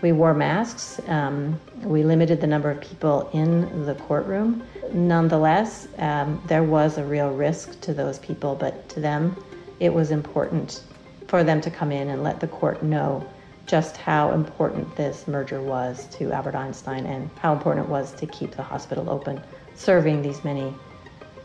We 0.00 0.12
wore 0.12 0.34
masks. 0.34 1.00
Um, 1.08 1.60
we 1.82 2.04
limited 2.04 2.40
the 2.40 2.46
number 2.46 2.70
of 2.70 2.80
people 2.80 3.28
in 3.32 3.84
the 3.84 3.94
courtroom. 3.94 4.62
Nonetheless, 4.92 5.88
um, 5.98 6.40
there 6.46 6.62
was 6.62 6.98
a 6.98 7.04
real 7.04 7.30
risk 7.30 7.80
to 7.80 7.92
those 7.92 8.18
people, 8.20 8.54
but 8.54 8.88
to 8.90 9.00
them, 9.00 9.36
it 9.80 9.92
was 9.92 10.10
important 10.10 10.82
for 11.26 11.42
them 11.42 11.60
to 11.60 11.70
come 11.70 11.90
in 11.92 12.08
and 12.08 12.22
let 12.22 12.40
the 12.40 12.46
court 12.46 12.82
know 12.82 13.26
just 13.66 13.96
how 13.98 14.32
important 14.32 14.96
this 14.96 15.28
merger 15.28 15.60
was 15.60 16.06
to 16.06 16.32
Albert 16.32 16.54
Einstein 16.54 17.04
and 17.04 17.28
how 17.38 17.52
important 17.52 17.86
it 17.86 17.90
was 17.90 18.12
to 18.12 18.26
keep 18.26 18.52
the 18.52 18.62
hospital 18.62 19.10
open, 19.10 19.40
serving 19.74 20.22
these 20.22 20.42
many 20.42 20.72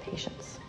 patients. 0.02 0.60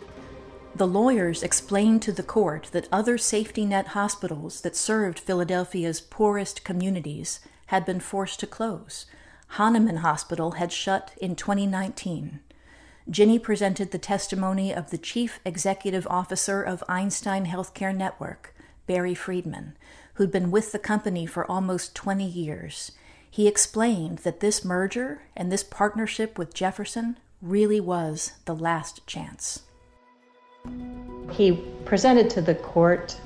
The 0.75 0.87
lawyers 0.87 1.41
explained 1.41 2.01
to 2.01 2.11
the 2.11 2.23
court 2.23 2.67
that 2.73 2.89
other 2.91 3.17
safety 3.17 3.65
net 3.65 3.87
hospitals 3.87 4.59
that 4.61 4.75
served 4.75 5.19
Philadelphia's 5.19 6.01
poorest 6.01 6.65
communities 6.65 7.39
had 7.67 7.85
been 7.85 7.99
forced 7.99 8.39
to 8.39 8.47
close. 8.47 9.05
Hahnemann 9.49 9.97
Hospital 9.97 10.51
had 10.51 10.71
shut 10.71 11.11
in 11.17 11.35
2019. 11.35 12.39
Ginny 13.09 13.37
presented 13.37 13.91
the 13.91 13.99
testimony 13.99 14.73
of 14.73 14.89
the 14.89 14.97
chief 14.97 15.39
executive 15.45 16.07
officer 16.09 16.61
of 16.63 16.83
Einstein 16.89 17.45
Healthcare 17.45 17.95
Network, 17.95 18.55
Barry 18.87 19.13
Freedman, 19.13 19.77
who'd 20.15 20.31
been 20.31 20.49
with 20.49 20.71
the 20.71 20.79
company 20.79 21.25
for 21.25 21.49
almost 21.49 21.95
20 21.95 22.25
years. 22.25 22.91
He 23.29 23.47
explained 23.47 24.19
that 24.19 24.39
this 24.39 24.65
merger 24.65 25.21
and 25.35 25.51
this 25.51 25.63
partnership 25.63 26.37
with 26.37 26.53
Jefferson 26.53 27.17
really 27.41 27.79
was 27.79 28.33
the 28.45 28.55
last 28.55 29.05
chance. 29.05 29.63
He 31.31 31.63
presented 31.85 32.29
to 32.31 32.41
the 32.41 32.55
court 32.55 33.19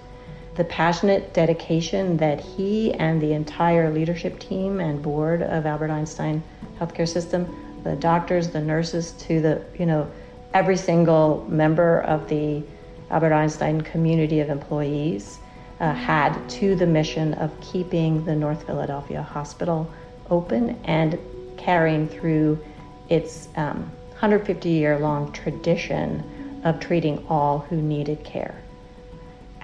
the 0.59 0.65
passionate 0.65 1.33
dedication 1.33 2.17
that 2.17 2.41
he 2.41 2.93
and 2.95 3.21
the 3.21 3.31
entire 3.31 3.89
leadership 3.89 4.37
team 4.39 4.81
and 4.81 5.01
board 5.01 5.41
of 5.41 5.65
Albert 5.65 5.89
Einstein 5.89 6.43
Healthcare 6.77 7.07
System, 7.07 7.79
the 7.85 7.95
doctors, 7.95 8.49
the 8.49 8.59
nurses, 8.59 9.13
to 9.13 9.39
the, 9.39 9.63
you 9.79 9.85
know, 9.85 10.11
every 10.53 10.75
single 10.75 11.47
member 11.47 12.01
of 12.01 12.27
the 12.27 12.61
Albert 13.09 13.31
Einstein 13.31 13.79
community 13.79 14.41
of 14.41 14.49
employees 14.49 15.39
uh, 15.79 15.93
had 15.93 16.37
to 16.49 16.75
the 16.75 16.85
mission 16.85 17.35
of 17.35 17.57
keeping 17.61 18.25
the 18.25 18.35
North 18.35 18.65
Philadelphia 18.65 19.21
Hospital 19.21 19.89
open 20.29 20.77
and 20.83 21.17
carrying 21.55 22.05
through 22.05 22.59
its 23.07 23.47
um, 23.55 23.89
150 24.09 24.67
year 24.67 24.99
long 24.99 25.31
tradition 25.31 26.61
of 26.65 26.81
treating 26.81 27.25
all 27.29 27.59
who 27.59 27.77
needed 27.77 28.25
care 28.25 28.61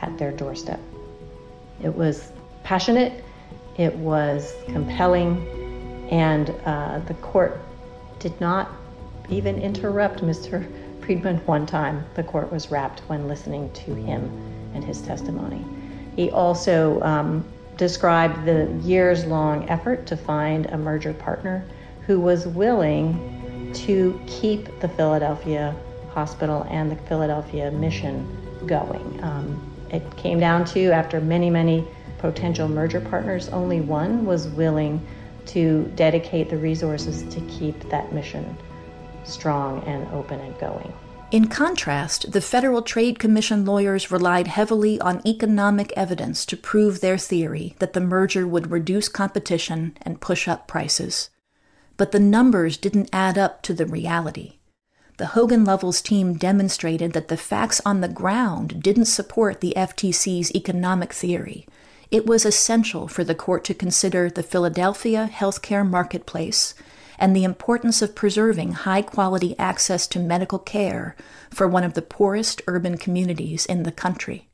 at 0.02 0.18
their 0.18 0.32
doorstep. 0.32 0.80
It 1.84 1.94
was 1.94 2.32
passionate, 2.64 3.24
it 3.78 3.94
was 3.96 4.54
compelling, 4.68 5.46
and 6.10 6.52
uh, 6.66 7.00
the 7.00 7.14
court 7.16 7.60
did 8.20 8.40
not 8.40 8.72
even 9.30 9.62
interrupt 9.62 10.22
Mr. 10.22 10.66
Freedman 11.02 11.38
one 11.46 11.66
time. 11.66 12.06
The 12.16 12.24
court 12.24 12.52
was 12.52 12.72
rapt 12.72 13.02
when 13.08 13.28
listening 13.28 13.72
to 13.74 13.94
him 13.94 14.24
and 14.74 14.84
his 14.84 15.02
testimony. 15.02 15.64
He 16.16 16.32
also 16.32 17.02
um, 17.02 17.46
described 17.78 18.46
the 18.46 18.72
years 18.84 19.26
long 19.26 19.70
effort 19.70 20.06
to 20.08 20.18
find 20.18 20.66
a 20.68 20.78
merger 20.78 21.14
partner 21.14 21.66
who 22.06 22.20
was 22.20 22.48
willing 22.48 23.72
to 23.74 24.20
keep 24.28 24.80
the 24.80 24.88
Philadelphia 24.88 25.76
hospital 26.12 26.66
and 26.70 26.90
the 26.90 26.96
Philadelphia 26.96 27.70
mission 27.72 28.26
going. 28.66 29.20
Um, 29.22 29.75
it 29.90 30.18
came 30.18 30.40
down 30.40 30.66
to, 30.66 30.92
after 30.92 31.22
many, 31.22 31.50
many 31.50 31.88
potential 32.18 32.68
merger 32.68 33.02
partners, 33.02 33.50
only 33.50 33.82
one 33.82 34.26
was 34.26 34.48
willing 34.48 35.06
to 35.48 35.84
dedicate 35.96 36.50
the 36.50 36.58
resources 36.58 37.24
to 37.34 37.40
keep 37.42 37.90
that 37.90 38.12
mission 38.14 38.58
strong 39.24 39.84
and 39.84 40.08
open 40.14 40.40
and 40.40 40.58
going. 40.60 40.92
In 41.32 41.48
contrast, 41.48 42.32
the 42.32 42.42
Federal 42.42 42.82
Trade 42.82 43.20
Commission 43.20 43.66
lawyers 43.66 44.12
relied 44.12 44.48
heavily 44.48 45.00
on 45.02 45.26
economic 45.26 45.92
evidence 45.98 46.46
to 46.46 46.56
prove 46.56 47.02
their 47.02 47.18
theory 47.18 47.76
that 47.80 47.94
the 47.94 48.00
merger 48.00 48.48
would 48.48 48.72
reduce 48.72 49.10
competition 49.10 49.98
and 50.04 50.22
push 50.22 50.48
up 50.48 50.68
prices. 50.68 51.30
But 51.98 52.12
the 52.12 52.20
numbers 52.20 52.78
didn't 52.78 53.10
add 53.12 53.38
up 53.38 53.64
to 53.64 53.74
the 53.74 53.86
reality. 53.86 54.60
The 55.18 55.28
Hogan 55.28 55.64
Lovells 55.64 56.02
team 56.02 56.34
demonstrated 56.34 57.14
that 57.14 57.30
the 57.30 57.38
facts 57.38 57.80
on 57.86 58.02
the 58.02 58.10
ground 58.10 58.84
didn't 58.84 59.06
support 59.06 59.62
the 59.62 59.74
FTC's 59.78 60.54
economic 60.54 61.14
theory. 61.14 61.66
It 62.12 62.26
was 62.26 62.46
essential 62.46 63.08
for 63.08 63.24
the 63.24 63.34
court 63.34 63.64
to 63.66 63.74
consider 63.74 64.30
the 64.30 64.44
Philadelphia 64.44 65.30
healthcare 65.32 65.90
marketplace 65.90 66.74
and 67.18 67.34
the 67.34 67.46
importance 67.46 68.02
of 68.02 68.14
preserving 68.14 68.74
high 68.74 69.02
quality 69.02 69.58
access 69.58 70.06
to 70.08 70.20
medical 70.20 70.60
care 70.60 71.16
for 71.50 71.66
one 71.66 71.86
of 71.86 71.94
the 71.94 72.02
poorest 72.02 72.62
urban 72.68 72.98
communities 72.98 73.66
in 73.66 73.84
the 73.84 73.94
country. 73.94 74.50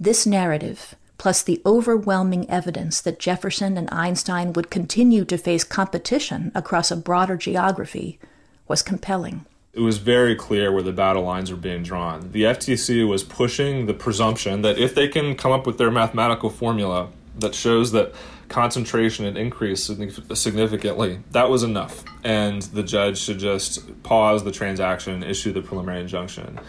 This 0.00 0.24
narrative, 0.24 0.94
plus 1.18 1.42
the 1.42 1.60
overwhelming 1.66 2.48
evidence 2.48 3.02
that 3.02 3.18
Jefferson 3.18 3.76
and 3.76 3.90
Einstein 3.92 4.54
would 4.54 4.70
continue 4.70 5.26
to 5.26 5.36
face 5.36 5.64
competition 5.64 6.50
across 6.54 6.90
a 6.90 6.96
broader 6.96 7.36
geography, 7.36 8.18
was 8.66 8.80
compelling. 8.80 9.44
It 9.74 9.80
was 9.80 9.96
very 9.96 10.36
clear 10.36 10.70
where 10.70 10.82
the 10.82 10.92
battle 10.92 11.22
lines 11.22 11.50
were 11.50 11.56
being 11.56 11.82
drawn. 11.82 12.30
The 12.32 12.42
FTC 12.42 13.08
was 13.08 13.22
pushing 13.22 13.86
the 13.86 13.94
presumption 13.94 14.60
that 14.62 14.78
if 14.78 14.94
they 14.94 15.08
can 15.08 15.34
come 15.34 15.50
up 15.50 15.66
with 15.66 15.78
their 15.78 15.90
mathematical 15.90 16.50
formula 16.50 17.08
that 17.38 17.54
shows 17.54 17.92
that 17.92 18.12
concentration 18.50 19.24
had 19.24 19.38
increased 19.38 19.86
significantly, 20.36 21.20
that 21.30 21.48
was 21.48 21.62
enough. 21.62 22.04
And 22.22 22.60
the 22.60 22.82
judge 22.82 23.16
should 23.18 23.38
just 23.38 24.02
pause 24.02 24.44
the 24.44 24.52
transaction 24.52 25.22
issue 25.22 25.54
the 25.54 25.62
preliminary 25.62 26.02
injunction. 26.02 26.60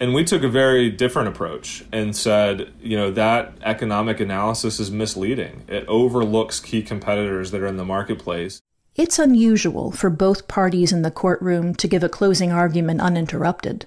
And 0.00 0.14
we 0.14 0.24
took 0.24 0.42
a 0.42 0.48
very 0.48 0.88
different 0.88 1.28
approach 1.28 1.84
and 1.92 2.16
said, 2.16 2.72
you 2.80 2.96
know, 2.96 3.10
that 3.10 3.52
economic 3.62 4.18
analysis 4.18 4.80
is 4.80 4.90
misleading. 4.90 5.64
It 5.68 5.86
overlooks 5.88 6.60
key 6.60 6.82
competitors 6.82 7.50
that 7.50 7.60
are 7.60 7.66
in 7.66 7.76
the 7.76 7.84
marketplace. 7.84 8.62
It's 8.96 9.18
unusual 9.18 9.90
for 9.90 10.08
both 10.08 10.48
parties 10.48 10.90
in 10.90 11.02
the 11.02 11.10
courtroom 11.10 11.74
to 11.74 11.86
give 11.86 12.02
a 12.02 12.08
closing 12.08 12.50
argument 12.50 13.02
uninterrupted. 13.02 13.84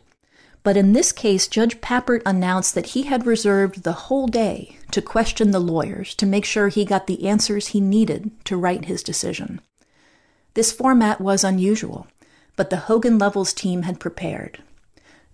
But 0.62 0.78
in 0.78 0.94
this 0.94 1.12
case, 1.12 1.48
Judge 1.48 1.82
Pappert 1.82 2.22
announced 2.28 2.75
that 2.75 2.88
he 2.88 3.04
had 3.04 3.25
reserved 3.25 3.82
the 3.82 4.06
whole 4.06 4.28
day 4.28 4.78
to 4.92 5.01
question 5.01 5.50
the 5.50 5.60
lawyers 5.60 6.13
to 6.13 6.28
make 6.28 6.46
sure 6.46 6.68
he 6.68 6.86
got 6.86 7.08
the 7.08 7.28
answers 7.28 7.70
he 7.70 7.82
needed 7.82 8.30
to 8.46 8.56
write 8.56 8.86
his 8.86 9.01
decision. 9.01 9.62
This 10.54 10.72
format 10.72 11.20
was 11.20 11.44
unusual, 11.44 12.06
but 12.56 12.70
the 12.70 12.78
Hogan 12.78 13.18
Lovells 13.18 13.56
team 13.56 13.84
had 13.84 14.00
prepared. 14.00 14.62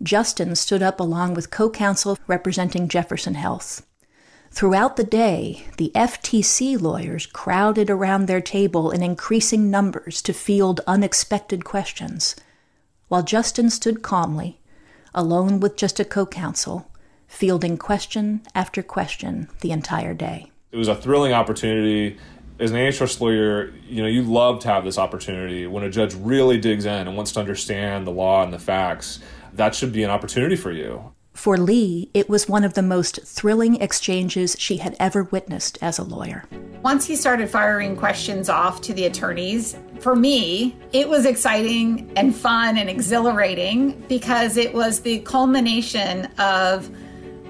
Justin 0.01 0.55
stood 0.55 0.83
up 0.83 1.01
along 1.01 1.33
with 1.33 1.51
co 1.51 1.69
counsel 1.69 2.17
representing 2.27 2.87
Jefferson 2.87 3.33
Health. 3.33 3.85
Throughout 4.55 4.95
the 4.95 5.03
day, 5.03 5.65
the 5.75 5.91
FTC 5.93 6.81
lawyers 6.81 7.25
crowded 7.25 7.89
around 7.89 8.27
their 8.27 8.39
table 8.39 8.89
in 8.89 9.03
increasing 9.03 9.69
numbers 9.69 10.21
to 10.21 10.31
field 10.31 10.79
unexpected 10.87 11.65
questions, 11.65 12.37
while 13.09 13.21
Justin 13.21 13.69
stood 13.69 14.01
calmly 14.01 14.61
alone 15.13 15.59
with 15.59 15.75
just 15.75 15.99
a 15.99 16.05
co 16.05 16.25
counsel, 16.25 16.89
fielding 17.27 17.77
question 17.77 18.43
after 18.55 18.81
question 18.81 19.49
the 19.59 19.71
entire 19.71 20.13
day. 20.13 20.49
It 20.71 20.77
was 20.77 20.87
a 20.87 20.95
thrilling 20.95 21.33
opportunity. 21.33 22.17
As 22.57 22.71
an 22.71 22.77
antitrust 22.77 23.19
lawyer, 23.19 23.73
you 23.89 24.01
know, 24.01 24.07
you 24.07 24.21
love 24.21 24.59
to 24.61 24.69
have 24.69 24.85
this 24.85 24.97
opportunity 24.97 25.67
when 25.67 25.83
a 25.83 25.89
judge 25.89 26.15
really 26.15 26.57
digs 26.57 26.85
in 26.85 27.09
and 27.09 27.17
wants 27.17 27.33
to 27.33 27.41
understand 27.41 28.07
the 28.07 28.11
law 28.11 28.41
and 28.41 28.53
the 28.53 28.59
facts. 28.59 29.19
That 29.51 29.75
should 29.75 29.91
be 29.91 30.03
an 30.03 30.11
opportunity 30.11 30.55
for 30.55 30.71
you. 30.71 31.11
For 31.35 31.57
Leigh, 31.57 32.09
it 32.13 32.29
was 32.29 32.49
one 32.49 32.63
of 32.63 32.73
the 32.73 32.81
most 32.81 33.19
thrilling 33.23 33.79
exchanges 33.81 34.55
she 34.57 34.77
had 34.77 34.95
ever 34.99 35.25
witnessed 35.25 35.77
as 35.81 35.99
a 35.99 36.03
lawyer. 36.03 36.45
Once 36.81 37.05
he 37.05 37.15
started 37.15 37.49
firing 37.49 37.95
questions 37.95 38.47
off 38.47 38.81
to 38.81 38.93
the 38.93 39.05
attorneys, 39.05 39.77
for 39.99 40.15
me, 40.15 40.75
it 40.93 41.07
was 41.07 41.25
exciting 41.25 42.09
and 42.15 42.35
fun 42.35 42.77
and 42.77 42.89
exhilarating 42.89 44.01
because 44.07 44.55
it 44.55 44.73
was 44.73 45.01
the 45.01 45.19
culmination 45.19 46.25
of 46.39 46.89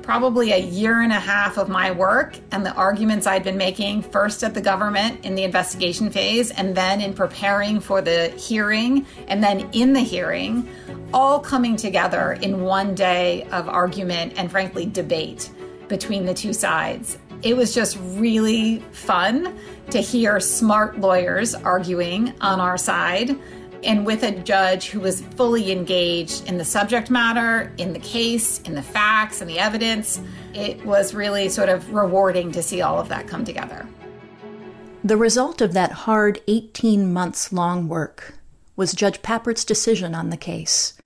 probably 0.06 0.52
a 0.52 0.60
year 0.60 1.02
and 1.02 1.12
a 1.12 1.20
half 1.20 1.58
of 1.58 1.68
my 1.68 1.90
work 1.90 2.38
and 2.52 2.64
the 2.64 2.74
arguments 2.76 3.26
I'd 3.26 3.44
been 3.44 3.58
making 3.58 4.04
first 4.04 4.44
at 4.44 4.54
the 4.54 4.62
government 4.62 5.26
in 5.26 5.34
the 5.34 5.44
investigation 5.44 6.12
phase 6.12 6.52
and 6.52 6.78
then 6.78 7.02
in 7.02 7.16
preparing 7.16 7.80
for 7.80 8.02
the 8.02 8.30
hearing 8.30 9.08
and 9.28 9.44
then 9.44 9.68
in 9.72 9.94
the 9.94 10.02
hearing 10.02 10.70
all 11.12 11.40
coming 11.40 11.76
together 11.76 12.34
in 12.34 12.62
one 12.62 12.94
day 12.94 13.48
of 13.52 13.68
argument 13.68 14.34
and 14.38 14.52
frankly 14.52 14.86
debate 14.86 15.50
between 15.88 16.26
the 16.26 16.36
two 16.36 16.54
sides. 16.54 17.18
It 17.42 17.58
was 17.58 17.74
just 17.74 17.98
really 18.00 18.80
fun 18.92 19.58
to 19.90 20.02
hear 20.02 20.40
smart 20.40 21.00
lawyers 21.00 21.56
arguing 21.56 22.32
on 22.42 22.60
our 22.60 22.78
side 22.78 23.36
and 23.86 24.06
with 24.06 24.24
a 24.24 24.32
judge 24.32 24.88
who 24.88 25.00
was 25.00 25.22
fully 25.22 25.72
engaged 25.72 26.48
in 26.48 26.58
the 26.58 26.66
subject 26.66 27.10
matter, 27.10 27.72
in 27.78 27.94
the 27.94 28.00
case, 28.00 28.60
in 28.62 28.74
the 28.74 28.82
facts, 28.82 29.42
and 29.42 29.50
the 29.50 29.60
evidence. 29.60 30.20
It 30.54 30.84
was 30.86 31.14
really 31.14 31.50
sort 31.50 31.70
of 31.70 31.94
rewarding 31.94 32.52
to 32.54 32.64
see 32.64 32.82
all 32.82 33.00
of 33.00 33.10
that 33.10 33.28
come 33.28 33.46
together. 33.46 33.88
The 35.04 35.18
result 35.18 35.62
of 35.62 35.74
that 35.74 35.92
hard 35.92 36.42
18 36.48 37.14
months 37.14 37.54
long 37.54 37.88
work 37.88 38.34
was 38.76 38.94
Judge 38.94 39.22
Pappert's 39.22 39.64
decision 39.64 40.16
on 40.16 40.32
the 40.32 40.38
case. 40.38 40.98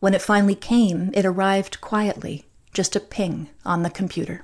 When 0.00 0.12
it 0.12 0.20
finally 0.20 0.56
came, 0.56 1.10
it 1.14 1.24
arrived 1.24 1.80
quietly, 1.80 2.46
just 2.72 2.96
a 2.96 3.00
ping 3.00 3.48
on 3.64 3.82
the 3.82 3.90
computer. 3.90 4.42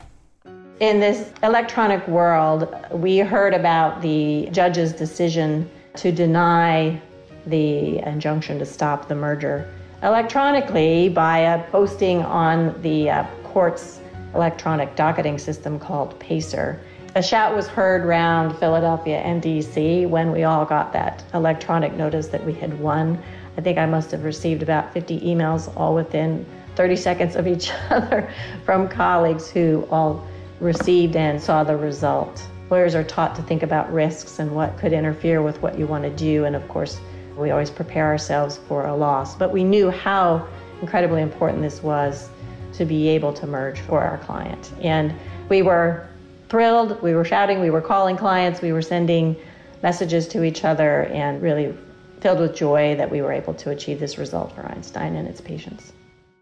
In 0.78 1.00
this 1.00 1.30
electronic 1.42 2.06
world, 2.08 2.72
we 2.92 3.18
heard 3.18 3.52
about 3.52 4.00
the 4.00 4.48
judge's 4.52 4.92
decision 4.92 5.68
to 5.96 6.12
deny 6.12 7.02
the 7.46 7.98
injunction 7.98 8.58
to 8.58 8.66
stop 8.66 9.08
the 9.08 9.14
merger 9.14 9.72
electronically 10.02 11.08
by 11.08 11.38
a 11.38 11.62
posting 11.70 12.22
on 12.22 12.80
the 12.82 13.10
uh, 13.10 13.26
court's 13.44 14.00
electronic 14.34 14.96
docketing 14.96 15.38
system 15.38 15.78
called 15.78 16.18
Pacer. 16.18 16.80
A 17.16 17.22
shout 17.22 17.54
was 17.54 17.66
heard 17.66 18.04
around 18.04 18.56
Philadelphia 18.56 19.18
and 19.18 19.42
DC 19.42 20.08
when 20.08 20.30
we 20.30 20.44
all 20.44 20.64
got 20.64 20.92
that 20.92 21.24
electronic 21.34 21.92
notice 21.94 22.28
that 22.28 22.44
we 22.44 22.52
had 22.52 22.78
won. 22.78 23.20
I 23.58 23.60
think 23.60 23.78
I 23.78 23.86
must 23.86 24.12
have 24.12 24.22
received 24.22 24.62
about 24.62 24.92
50 24.94 25.20
emails 25.20 25.74
all 25.76 25.94
within 25.94 26.46
30 26.76 26.96
seconds 26.96 27.36
of 27.36 27.46
each 27.46 27.72
other 27.90 28.32
from 28.64 28.88
colleagues 28.88 29.50
who 29.50 29.86
all 29.90 30.26
received 30.60 31.16
and 31.16 31.42
saw 31.42 31.64
the 31.64 31.76
result. 31.76 32.42
Lawyers 32.70 32.94
are 32.94 33.02
taught 33.02 33.34
to 33.34 33.42
think 33.42 33.64
about 33.64 33.92
risks 33.92 34.38
and 34.38 34.54
what 34.54 34.78
could 34.78 34.92
interfere 34.92 35.42
with 35.42 35.60
what 35.60 35.76
you 35.76 35.86
want 35.86 36.04
to 36.04 36.10
do, 36.10 36.44
and 36.44 36.54
of 36.54 36.66
course, 36.68 37.00
we 37.40 37.50
always 37.50 37.70
prepare 37.70 38.06
ourselves 38.06 38.60
for 38.68 38.86
a 38.86 38.94
loss. 38.94 39.34
But 39.34 39.52
we 39.52 39.64
knew 39.64 39.90
how 39.90 40.46
incredibly 40.80 41.22
important 41.22 41.62
this 41.62 41.82
was 41.82 42.28
to 42.74 42.84
be 42.84 43.08
able 43.08 43.32
to 43.32 43.46
merge 43.46 43.80
for 43.80 44.00
our 44.02 44.18
client. 44.18 44.72
And 44.80 45.14
we 45.48 45.62
were 45.62 46.08
thrilled, 46.48 47.00
we 47.02 47.14
were 47.14 47.24
shouting, 47.24 47.60
we 47.60 47.70
were 47.70 47.80
calling 47.80 48.16
clients, 48.16 48.60
we 48.60 48.72
were 48.72 48.82
sending 48.82 49.36
messages 49.82 50.28
to 50.28 50.44
each 50.44 50.64
other, 50.64 51.04
and 51.04 51.40
really 51.40 51.74
filled 52.20 52.40
with 52.40 52.54
joy 52.54 52.94
that 52.96 53.10
we 53.10 53.22
were 53.22 53.32
able 53.32 53.54
to 53.54 53.70
achieve 53.70 53.98
this 53.98 54.18
result 54.18 54.54
for 54.54 54.62
Einstein 54.66 55.16
and 55.16 55.26
its 55.26 55.40
patients. 55.40 55.92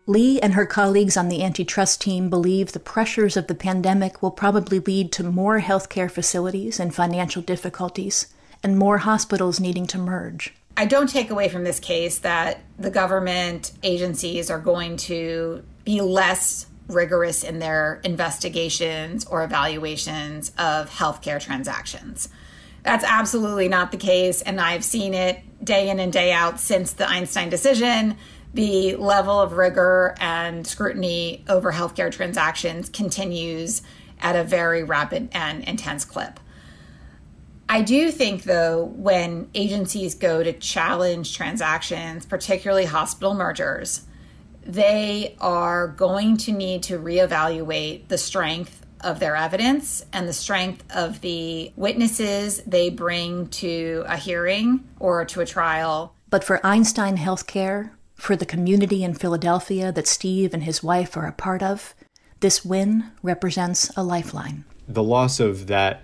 Leigh 0.06 0.40
and 0.40 0.54
her 0.54 0.66
colleagues 0.66 1.16
on 1.16 1.28
the 1.28 1.44
antitrust 1.44 2.00
team 2.00 2.30
believe 2.30 2.72
the 2.72 2.80
pressures 2.80 3.36
of 3.36 3.46
the 3.46 3.54
pandemic 3.54 4.22
will 4.22 4.30
probably 4.30 4.80
lead 4.80 5.12
to 5.12 5.22
more 5.22 5.60
healthcare 5.60 6.10
facilities 6.10 6.80
and 6.80 6.94
financial 6.94 7.42
difficulties, 7.42 8.26
and 8.62 8.78
more 8.78 8.98
hospitals 8.98 9.60
needing 9.60 9.86
to 9.86 9.98
merge. 9.98 10.54
I 10.78 10.84
don't 10.84 11.08
take 11.08 11.30
away 11.30 11.48
from 11.48 11.64
this 11.64 11.80
case 11.80 12.20
that 12.20 12.60
the 12.78 12.88
government 12.88 13.72
agencies 13.82 14.48
are 14.48 14.60
going 14.60 14.96
to 14.98 15.64
be 15.84 16.00
less 16.00 16.66
rigorous 16.86 17.42
in 17.42 17.58
their 17.58 18.00
investigations 18.04 19.24
or 19.24 19.42
evaluations 19.42 20.52
of 20.56 20.88
healthcare 20.88 21.42
transactions. 21.42 22.28
That's 22.84 23.02
absolutely 23.02 23.66
not 23.66 23.90
the 23.90 23.96
case. 23.96 24.40
And 24.40 24.60
I've 24.60 24.84
seen 24.84 25.14
it 25.14 25.40
day 25.64 25.90
in 25.90 25.98
and 25.98 26.12
day 26.12 26.30
out 26.30 26.60
since 26.60 26.92
the 26.92 27.08
Einstein 27.08 27.50
decision. 27.50 28.16
The 28.54 28.94
level 28.94 29.40
of 29.40 29.54
rigor 29.54 30.14
and 30.20 30.64
scrutiny 30.64 31.44
over 31.48 31.72
healthcare 31.72 32.12
transactions 32.12 32.88
continues 32.88 33.82
at 34.20 34.36
a 34.36 34.44
very 34.44 34.84
rapid 34.84 35.30
and 35.32 35.64
intense 35.64 36.04
clip. 36.04 36.38
I 37.68 37.82
do 37.82 38.10
think, 38.10 38.44
though, 38.44 38.84
when 38.84 39.50
agencies 39.54 40.14
go 40.14 40.42
to 40.42 40.52
challenge 40.54 41.36
transactions, 41.36 42.24
particularly 42.24 42.86
hospital 42.86 43.34
mergers, 43.34 44.06
they 44.62 45.36
are 45.40 45.88
going 45.88 46.38
to 46.38 46.52
need 46.52 46.82
to 46.84 46.98
reevaluate 46.98 48.08
the 48.08 48.18
strength 48.18 48.86
of 49.02 49.20
their 49.20 49.36
evidence 49.36 50.04
and 50.12 50.28
the 50.28 50.32
strength 50.32 50.82
of 50.94 51.20
the 51.20 51.72
witnesses 51.76 52.62
they 52.66 52.90
bring 52.90 53.48
to 53.48 54.04
a 54.06 54.16
hearing 54.16 54.88
or 54.98 55.24
to 55.26 55.40
a 55.40 55.46
trial. 55.46 56.14
But 56.30 56.44
for 56.44 56.64
Einstein 56.66 57.16
Healthcare, 57.16 57.90
for 58.14 58.34
the 58.34 58.46
community 58.46 59.04
in 59.04 59.14
Philadelphia 59.14 59.92
that 59.92 60.08
Steve 60.08 60.52
and 60.52 60.64
his 60.64 60.82
wife 60.82 61.16
are 61.16 61.26
a 61.26 61.32
part 61.32 61.62
of, 61.62 61.94
this 62.40 62.64
win 62.64 63.10
represents 63.22 63.90
a 63.96 64.02
lifeline. 64.02 64.64
The 64.88 65.02
loss 65.02 65.38
of 65.38 65.66
that 65.68 66.02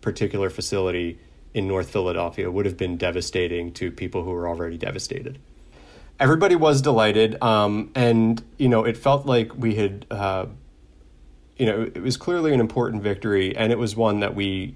particular 0.00 0.50
facility 0.50 1.18
in 1.54 1.66
North 1.66 1.90
Philadelphia 1.90 2.50
would 2.50 2.66
have 2.66 2.76
been 2.76 2.96
devastating 2.96 3.72
to 3.72 3.90
people 3.90 4.22
who 4.22 4.30
were 4.30 4.48
already 4.48 4.78
devastated. 4.78 5.38
Everybody 6.20 6.56
was 6.56 6.82
delighted, 6.82 7.40
um, 7.42 7.90
and 7.94 8.42
you 8.58 8.68
know 8.68 8.84
it 8.84 8.96
felt 8.96 9.26
like 9.26 9.56
we 9.56 9.76
had, 9.76 10.06
uh, 10.10 10.46
you 11.56 11.66
know, 11.66 11.82
it 11.82 12.02
was 12.02 12.16
clearly 12.16 12.52
an 12.52 12.60
important 12.60 13.02
victory, 13.02 13.56
and 13.56 13.72
it 13.72 13.78
was 13.78 13.94
one 13.94 14.20
that 14.20 14.34
we 14.34 14.74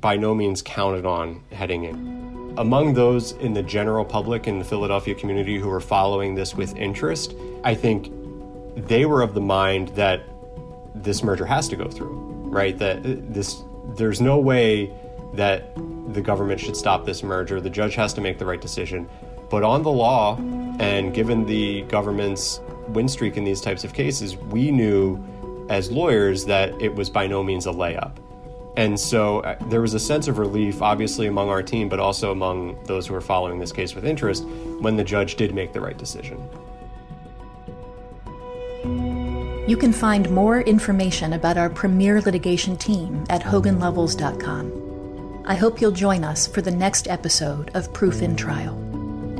by 0.00 0.16
no 0.16 0.34
means 0.34 0.62
counted 0.62 1.06
on 1.06 1.42
heading 1.52 1.84
in. 1.84 2.54
Among 2.58 2.94
those 2.94 3.32
in 3.32 3.52
the 3.52 3.62
general 3.62 4.04
public 4.04 4.46
in 4.46 4.58
the 4.58 4.64
Philadelphia 4.64 5.14
community 5.14 5.58
who 5.58 5.68
were 5.68 5.80
following 5.80 6.34
this 6.34 6.54
with 6.54 6.74
interest, 6.76 7.34
I 7.64 7.74
think 7.74 8.10
they 8.76 9.06
were 9.06 9.22
of 9.22 9.34
the 9.34 9.40
mind 9.40 9.88
that 9.90 10.22
this 10.94 11.22
merger 11.22 11.46
has 11.46 11.68
to 11.68 11.76
go 11.76 11.88
through, 11.88 12.16
right? 12.48 12.76
That 12.78 12.98
uh, 12.98 13.16
this 13.28 13.62
there's 13.94 14.20
no 14.20 14.38
way 14.38 14.92
that 15.34 15.74
the 16.12 16.20
government 16.20 16.60
should 16.60 16.76
stop 16.76 17.04
this 17.04 17.22
merger. 17.22 17.60
The 17.60 17.70
judge 17.70 17.94
has 17.94 18.12
to 18.14 18.20
make 18.20 18.38
the 18.38 18.46
right 18.46 18.60
decision. 18.60 19.08
But 19.48 19.62
on 19.62 19.82
the 19.82 19.90
law, 19.90 20.36
and 20.78 21.14
given 21.14 21.46
the 21.46 21.82
government's 21.82 22.60
win 22.88 23.08
streak 23.08 23.36
in 23.36 23.44
these 23.44 23.60
types 23.60 23.84
of 23.84 23.94
cases, 23.94 24.36
we 24.36 24.70
knew 24.70 25.22
as 25.68 25.90
lawyers 25.90 26.44
that 26.46 26.70
it 26.80 26.94
was 26.94 27.10
by 27.10 27.26
no 27.26 27.42
means 27.42 27.66
a 27.66 27.70
layup. 27.70 28.16
And 28.76 28.98
so 29.00 29.40
uh, 29.40 29.56
there 29.68 29.80
was 29.80 29.94
a 29.94 30.00
sense 30.00 30.28
of 30.28 30.38
relief, 30.38 30.82
obviously, 30.82 31.26
among 31.26 31.48
our 31.48 31.62
team, 31.62 31.88
but 31.88 31.98
also 31.98 32.30
among 32.30 32.82
those 32.84 33.06
who 33.06 33.14
were 33.14 33.22
following 33.22 33.58
this 33.58 33.72
case 33.72 33.94
with 33.94 34.04
interest 34.04 34.44
when 34.80 34.96
the 34.96 35.04
judge 35.04 35.36
did 35.36 35.54
make 35.54 35.72
the 35.72 35.80
right 35.80 35.96
decision. 35.96 36.46
You 39.66 39.76
can 39.76 39.92
find 39.92 40.30
more 40.30 40.60
information 40.60 41.32
about 41.32 41.56
our 41.56 41.68
premier 41.68 42.20
litigation 42.20 42.76
team 42.76 43.24
at 43.28 43.42
hoganlovells.com. 43.42 45.42
I 45.44 45.56
hope 45.56 45.80
you'll 45.80 45.90
join 45.90 46.22
us 46.22 46.46
for 46.46 46.62
the 46.62 46.70
next 46.70 47.08
episode 47.08 47.72
of 47.74 47.92
Proof 47.92 48.22
in 48.22 48.36
Trial. 48.36 48.76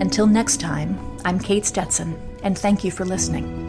Until 0.01 0.27
next 0.27 0.61
time, 0.61 0.99
I'm 1.25 1.39
Kate 1.39 1.65
Stetson, 1.65 2.19
and 2.43 2.59
thank 2.59 2.83
you 2.83 2.91
for 2.91 3.05
listening. 3.05 3.65